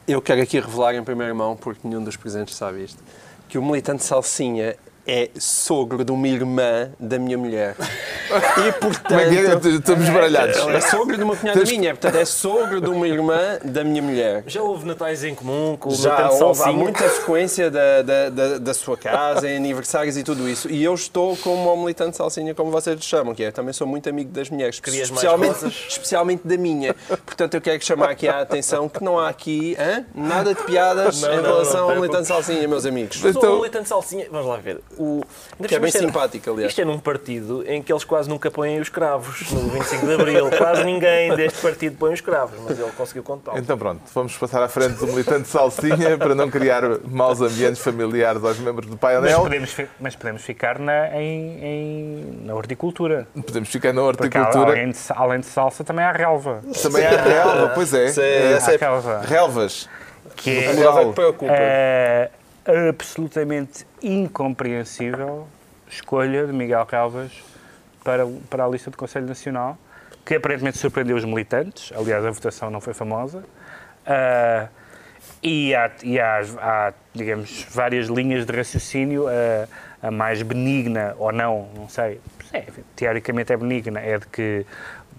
[0.07, 3.01] Eu quero aqui revelar em primeira mão, porque nenhum dos presentes sabe isto,
[3.49, 4.77] que o militante Salsinha
[5.07, 7.77] é sogro de uma irmã da minha mulher.
[8.35, 9.09] E, portanto...
[9.09, 9.71] Como é que é?
[9.75, 10.57] Estamos baralhados.
[10.57, 14.43] É sogro de uma cunhada minha, portanto é sogro de uma irmã da minha mulher.
[14.47, 18.59] Já houve natais em comum com o Já houve há muita frequência da, da, da,
[18.59, 20.71] da sua casa, em aniversários e tudo isso.
[20.71, 24.09] E eu estou como o militante salsinha, como vocês chamam, que é também sou muito
[24.09, 25.87] amigo das mulheres, Querias mais especialmente, rosas?
[25.89, 26.95] especialmente da minha.
[27.27, 30.05] Portanto, eu quero chamar aqui a atenção que não há aqui hã?
[30.15, 33.23] nada de piadas Não, em não, relação não, ao militante salsinha, meus amigos.
[33.25, 34.81] Então- o militante Salsinha, vamos lá ver.
[34.99, 35.23] O,
[35.67, 36.71] Que é bem simpático, aliás.
[36.71, 40.15] Isto é num partido em que eles quase nunca põem os cravos, no 25 de
[40.15, 40.51] Abril.
[40.57, 43.57] Quase ninguém deste partido põe os cravos, mas ele conseguiu contar.
[43.59, 48.43] Então pronto, vamos passar à frente do militante Salsinha para não criar maus ambientes familiares
[48.45, 49.41] aos membros do Mas painel.
[49.41, 53.27] podemos, fi- mas podemos ficar na, em, em- na horticultura.
[53.35, 54.71] Podemos ficar na horticultura.
[54.73, 56.61] além de, além de salsa também há relva.
[56.83, 58.09] Também há relva, pois é.
[58.09, 59.27] Sim, É, é-.
[59.27, 59.89] Relvas.
[60.37, 61.53] Que é, relva que preocupa.
[61.53, 62.31] é
[62.67, 65.47] absolutamente incompreensível
[65.89, 67.33] escolha de Miguel Relvas
[68.03, 69.79] para, para a lista do Conselho Nacional,
[70.25, 71.93] que aparentemente surpreendeu os militantes.
[71.97, 73.45] Aliás, a votação não foi famosa.
[74.07, 74.69] Ah,
[75.43, 79.27] E há, e há, há, digamos, várias linhas de raciocínio.
[79.29, 79.69] A,
[80.07, 82.21] a mais benigna, ou não, não sei,
[82.53, 84.67] é, teoricamente é benigna, é de que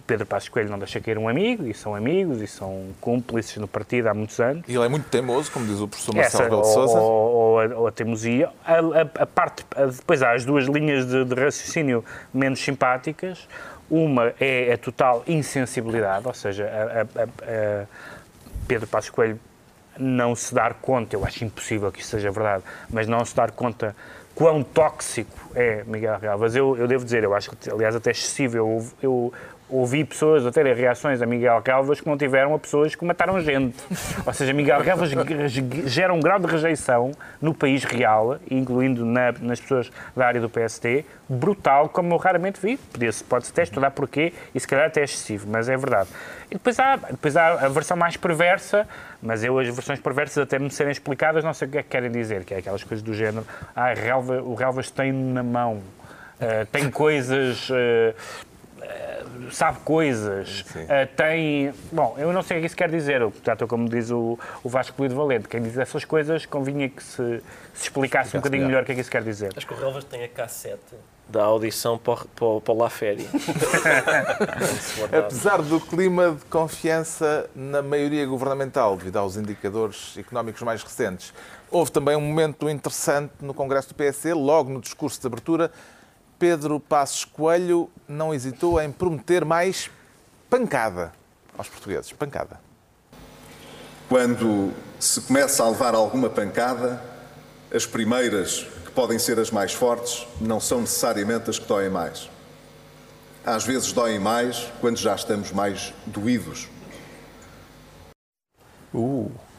[0.08, 3.68] Pedro Passos Coelho não deixa cair um amigo, e são amigos, e são cúmplices no
[3.68, 4.64] partido há muitos anos.
[4.68, 7.00] E ele é muito teimoso, como diz o professor Marcelo Essa, Rebelo de ou, Sousa.
[7.00, 8.50] ou, ou a, ou a teimosia.
[8.64, 9.66] A, a- a parte,
[9.98, 13.48] depois há as duas linhas de, de raciocínio menos simpáticas.
[13.90, 17.86] Uma é a total insensibilidade, ou seja, a,
[18.68, 19.40] Pedro Passos Coelho
[19.98, 23.52] não se dar conta, eu acho impossível que isso seja verdade, mas não se dar
[23.52, 23.96] conta
[24.34, 26.56] quão tóxico é Miguel Relvas.
[26.56, 28.58] Eu, eu devo dizer, eu acho que, aliás, até excessivo.
[28.58, 29.34] Eu, eu
[29.68, 33.42] ouvi pessoas a terem reações a Miguel Relvas que não tiveram a pessoas que mataram
[33.42, 33.76] gente.
[34.26, 35.10] Ou seja, Miguel Relvas
[35.88, 37.12] gera um grau de rejeição
[37.42, 42.60] no país real, incluindo na- nas pessoas da área do PST, brutal, como eu raramente
[42.62, 42.78] vi.
[43.28, 46.10] Pode-se até estudar porquê e se calhar até é excessivo, mas é verdade.
[46.52, 48.88] E depois há, depois há a versão mais perversa,
[49.22, 51.90] mas eu as versões perversas até me serem explicadas, não sei o que é que
[51.90, 53.46] querem dizer, que é aquelas coisas do género,
[53.76, 55.82] ah, Relva, o Relvas tem na mão,
[56.40, 57.68] ah, tem coisas...
[57.72, 58.14] ah,
[59.52, 61.74] sabe coisas, ah, tem...
[61.92, 64.70] Bom, eu não sei o que isso quer dizer, eu, portanto, como diz o, o
[64.70, 67.42] Vasco Lido Valente, quem diz essas coisas convinha que se,
[67.74, 69.52] se explicasse um bocadinho melhor o que é que isso quer dizer.
[69.56, 70.96] Acho que o Relvas tem a cassete
[71.28, 73.28] da audição para, para, para o La Féria.
[75.12, 81.34] Apesar do clima de confiança na maioria governamental, devido aos indicadores económicos mais recentes,
[81.72, 85.72] houve também um momento interessante no Congresso do PSD, logo no discurso de abertura.
[86.38, 89.90] Pedro Passos Coelho não hesitou em prometer mais
[90.50, 91.14] pancada
[91.58, 92.12] aos portugueses.
[92.12, 92.60] Pancada.
[94.08, 97.02] Quando se começa a levar alguma pancada,
[97.74, 102.30] as primeiras, que podem ser as mais fortes, não são necessariamente as que doem mais.
[103.46, 106.68] Às vezes doem mais quando já estamos mais doídos.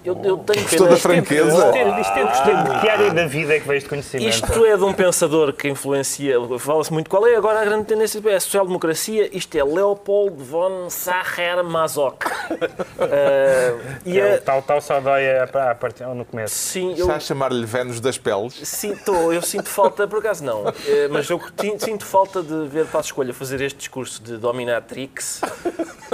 [0.07, 1.51] Eu, eu tenho Gostou da franqueza?
[1.51, 4.29] Isto é, isto é de que área da vida é que veio este conhecimento?
[4.29, 8.21] Isto é de um pensador que influencia, fala-se muito, qual é agora a grande tendência?
[8.27, 12.17] É a social-democracia, isto é Leopold von Sacher-Masoch.
[12.99, 16.55] Ah, e É, é, o tal, tal só dói a, a, part- no começo.
[16.55, 18.55] sim, eu, Está a chamar-lhe Vênus das Peles.
[18.63, 21.41] Sinto, eu sinto falta, por acaso não, eh, mas eu
[21.79, 25.41] sinto falta de ver Passo Escolha fazer este discurso de dominatrix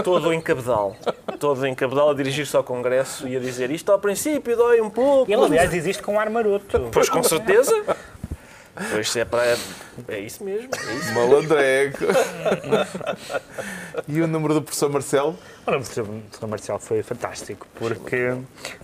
[0.03, 0.97] todo em cabedal.
[1.39, 4.91] Todo em cabedal a dirigir-se ao Congresso e a dizer isto ao princípio dói um
[4.91, 5.31] pouco.
[5.31, 6.89] Ele, aliás, diz isto com um ar maroto.
[6.93, 7.75] Pois com certeza.
[8.91, 9.57] Pois é para.
[10.09, 10.71] É isso mesmo.
[10.75, 11.15] É isso.
[11.15, 11.99] Malandrego.
[14.09, 15.39] e o número do professor Marcelo?
[15.67, 16.07] O professor
[16.49, 18.35] Marcial foi fantástico, porque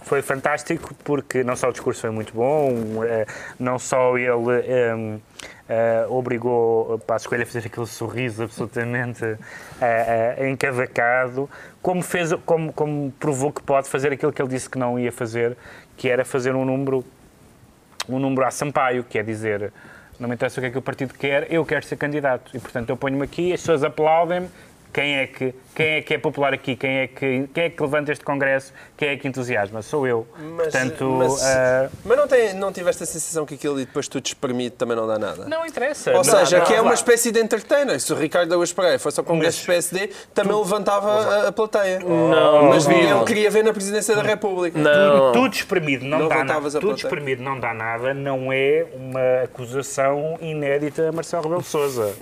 [0.03, 3.26] foi fantástico porque não só o discurso foi muito bom, eh,
[3.59, 5.20] não só ele
[5.69, 11.49] eh, obrigou para a escolha a fazer aquele sorriso absolutamente eh, eh, encavacado,
[11.83, 15.12] como, fez, como, como provou que pode fazer aquilo que ele disse que não ia
[15.12, 15.57] fazer,
[15.97, 17.05] que era fazer um número
[18.09, 19.71] um número a Sampaio, que é dizer
[20.19, 22.51] não me interessa o que é que o partido quer, eu quero ser candidato.
[22.55, 24.49] E, portanto, eu ponho-me aqui, as pessoas aplaudem-me,
[24.93, 27.81] quem é, que, quem é que é popular aqui, quem é que, quem é que
[27.81, 29.81] levanta este congresso, quem é que entusiasma?
[29.81, 30.26] Sou eu.
[30.37, 34.09] Mas, portanto, mas, ah, mas não, tem, não tiveste a sensação que aquilo e depois
[34.09, 35.45] tudo espremido também não dá nada?
[35.47, 36.11] não interessa.
[36.11, 38.01] Ou Não, seja, não, que é uma espécie de entertainer.
[38.01, 42.01] Se o Ricardo Araújo Pereira fosse ao Congresso do PSD, também levantava a, a plateia.
[42.01, 42.93] Não, Mas não.
[42.95, 44.76] ele queria ver na Presidência da República.
[44.76, 45.31] Não.
[45.31, 46.59] Tudo espremido não, Não dá nada.
[46.66, 47.07] a Tudo plateia.
[47.07, 52.12] espremido não dá nada, não é uma acusação inédita a Marcelo Rebelo de Sousa.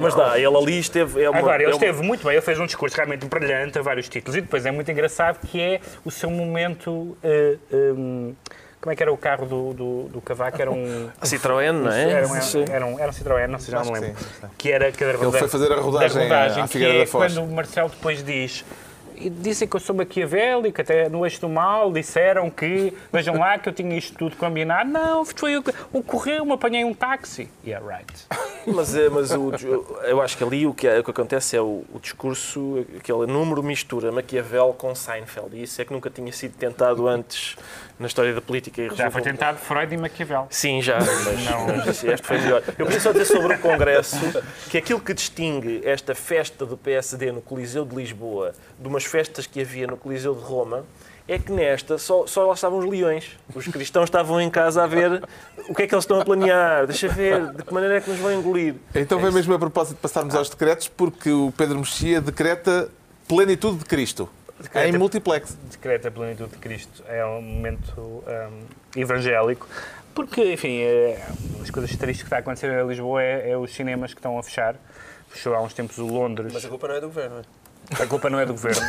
[0.00, 1.22] Mas dá, ele ali esteve.
[1.22, 3.78] É uma, Agora, é ele uma- esteve muito bem, ele fez um discurso realmente brilhante
[3.78, 4.36] a vários títulos.
[4.36, 7.16] E depois é muito engraçado que é o seu momento.
[7.22, 8.34] eh, hum,
[8.80, 10.60] como é que era o carro do, do, do Cavaco?
[10.60, 11.08] Era um.
[11.22, 12.10] Citroën, não é?
[12.10, 14.18] Era um, era um, era um Citroën, não sei, já não lembro.
[14.18, 14.46] sim, sim.
[14.58, 17.32] Que era que era Ele foi fazer a rodagem à que Figueira é da Foz.
[17.32, 18.64] quando o Marcelo depois diz.
[19.24, 23.56] E dizem que eu sou maquiavélico, até no eixo do mal disseram que, vejam lá,
[23.58, 24.90] que eu tinha isto tudo combinado.
[24.90, 27.48] Não, foi o, ocorreu-me, apanhei um táxi.
[27.64, 28.12] Yeah, right.
[28.64, 29.50] Mas, é- mas o-
[30.04, 33.26] eu acho que ali o que, é- o que acontece é o, o discurso, aquele
[33.26, 35.56] número mistura Maquiavel com Seinfeld.
[35.56, 37.56] E isso é que nunca tinha sido tentado antes
[37.98, 38.82] na história da política.
[38.82, 40.46] E Já foi tentado Freud e Maquiavel.
[40.50, 42.62] Sim, já, mas, mas este foi melhor.
[42.78, 44.16] Eu queria só dizer sobre o Congresso
[44.70, 49.46] que aquilo que distingue esta festa do PSD no Coliseu de Lisboa de umas festas
[49.46, 50.84] que havia no Coliseu de Roma
[51.28, 53.38] é que nesta só, só lá estavam os leões.
[53.54, 55.22] Os cristãos estavam em casa a ver
[55.68, 56.86] o que é que eles estão a planear.
[56.86, 58.74] Deixa ver de que maneira é que nos vão engolir.
[58.94, 62.88] Então vem mesmo a propósito de passarmos aos decretos, porque o Pedro Mexia decreta
[63.28, 64.28] plenitude de Cristo.
[64.74, 65.56] Em multiplex.
[65.70, 67.02] decreta a plenitude de Cristo.
[67.06, 68.62] É um momento hum,
[68.96, 69.68] evangélico.
[70.14, 73.56] Porque, enfim, é, uma das coisas tristes que está a acontecer em Lisboa é, é
[73.56, 74.76] os cinemas que estão a fechar.
[75.28, 76.52] Fechou há uns tempos o Londres.
[76.52, 77.36] Mas a culpa não é do governo.
[77.36, 77.61] não é?
[78.00, 78.80] A culpa não é do governo.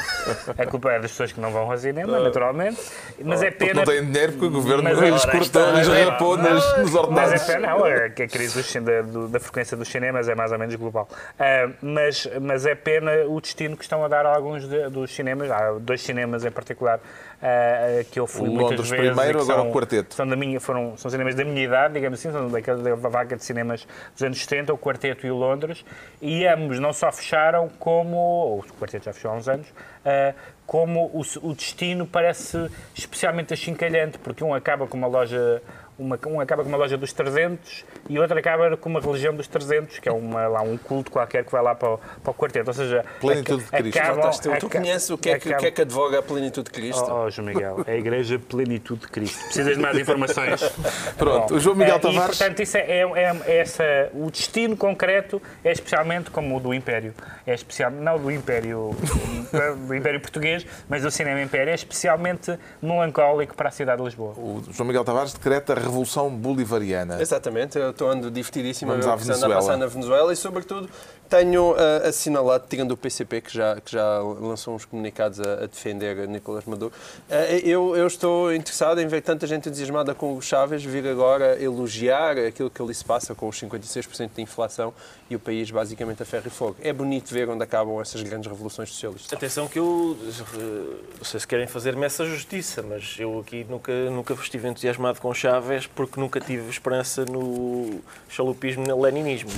[0.58, 2.80] A culpa é das pessoas que não vão ao cinema, naturalmente.
[3.24, 3.80] Mas é Porque pena.
[3.82, 7.34] não têm dinheiro porque o governo Mas lhes cortou, lhes rapou nos Mas ordenados.
[7.50, 10.60] é pena, não, é que a crise da, da frequência dos cinemas é mais ou
[10.60, 11.10] menos global.
[11.38, 15.14] Ah, mas, mas é pena o destino que estão a dar a alguns de- dos
[15.14, 17.00] cinemas, há dois cinemas em particular
[17.42, 19.06] ah, que eu fui O muitas Londres vezes.
[19.16, 20.16] primeiro, agora são- o Quarteto.
[20.16, 23.36] São, da minha, foram, são cinemas da minha idade, digamos assim, são daquela da vaga
[23.36, 25.84] de cinemas dos anos 70, o Quarteto e o Londres,
[26.22, 29.68] e ambos não só fecharam, como, o Quarteto já fechou há uns anos,
[30.06, 30.34] ah,
[30.66, 35.62] como o, o destino parece especialmente achincalhante, porque um acaba com uma loja
[35.98, 39.48] uma, um acaba com uma loja dos 300 e outro acaba com uma religião dos
[39.48, 42.34] 300, que é uma, lá um culto qualquer que vai lá para o, para o
[42.34, 42.70] quarteto.
[42.70, 43.98] Ou seja, Plenitude de Cristo.
[44.00, 46.72] acabam- tu, conheces o que, é que, o que é que advoga a plenitude de
[46.72, 47.06] Cristo?
[47.10, 49.44] Oh, oh, João Miguel, é a Igreja Plenitude de Cristo.
[49.46, 50.62] Precisas de mais informações?
[51.18, 53.84] Pronto, Bom, o João Miguel eh, Tavares- E, portanto, isso é, é- é essa,
[54.14, 57.14] o destino concreto é especialmente como o do Império.
[57.48, 58.92] É especial, não do Império,
[59.88, 61.72] do Império Português, mas do cinema Império.
[61.72, 64.34] É especialmente melancólico para a cidade de Lisboa.
[64.38, 67.22] O João Miguel Tavares decreta a Revolução Bolivariana.
[67.22, 70.34] Exatamente, eu estou ando divertidíssimo Vamos o que se anda a passar na Venezuela.
[70.34, 70.90] E, sobretudo,
[71.30, 75.66] tenho ah, assinalado, tirando o PCP, que já, que já lançou uns comunicados a, a
[75.66, 76.94] defender Nicolás Maduro,
[77.30, 81.62] ah, eu, eu estou interessado em ver tanta gente entusiasmada com o Chávez vir agora
[81.62, 84.94] elogiar aquilo que ali se passa com os 56% de inflação
[85.34, 86.76] e o país basicamente a ferro e fogo.
[86.82, 89.34] É bonito ver onde acabam essas grandes revoluções socialistas.
[89.34, 93.92] Atenção que eu, eh, não sei se querem fazer-me essa justiça, mas eu aqui nunca,
[94.10, 99.50] nunca estive entusiasmado com Chaves porque nunca tive esperança no chalupismo e leninismo.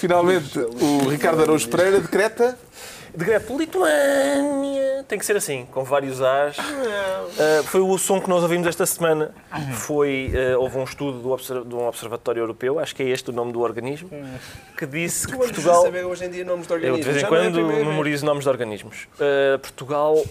[0.00, 2.58] Finalmente, o Ricardo Araújo Pereira decreta
[3.16, 5.04] Decreto Lituânia.
[5.06, 6.58] Tem que ser assim, com vários As.
[6.58, 9.32] Uh, foi o som que nós ouvimos esta semana.
[9.74, 13.32] Foi, uh, houve um estudo do de um observatório europeu, acho que é este o
[13.32, 14.08] nome do organismo,
[14.76, 15.82] que disse que Tu a Portugal.
[15.82, 17.04] saber hoje em dia nomes de Eu organismos.
[17.04, 17.86] de vez em é quando vez.
[17.86, 19.06] memorizo nomes de organismos.
[19.14, 20.24] Uh, Portugal uh,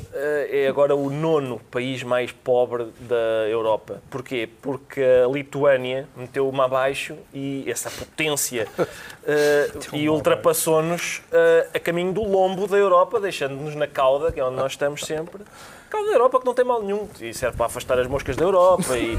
[0.49, 4.01] é agora o nono país mais pobre da Europa.
[4.09, 4.49] Porquê?
[4.61, 12.23] Porque a Lituânia meteu-me abaixo e essa potência uh, e ultrapassou-nos uh, a caminho do
[12.23, 15.43] lombo da Europa, deixando-nos na cauda, que é onde nós estamos sempre.
[15.89, 18.43] Cauda da Europa que não tem mal nenhum e serve para afastar as moscas da
[18.43, 19.17] Europa e,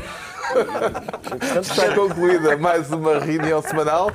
[1.61, 4.11] Está concluída mais uma reunião semanal,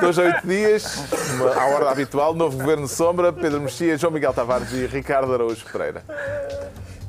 [0.00, 0.96] dois a oito dias,
[1.34, 5.64] uma, à hora habitual, novo Governo Sombra, Pedro Mexia, João Miguel Tavares e Ricardo Araújo
[5.70, 6.04] Pereira.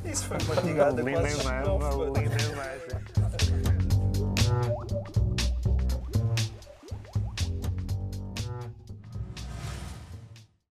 [0.06, 1.64] Isso foi uma Linda quase linda irmã.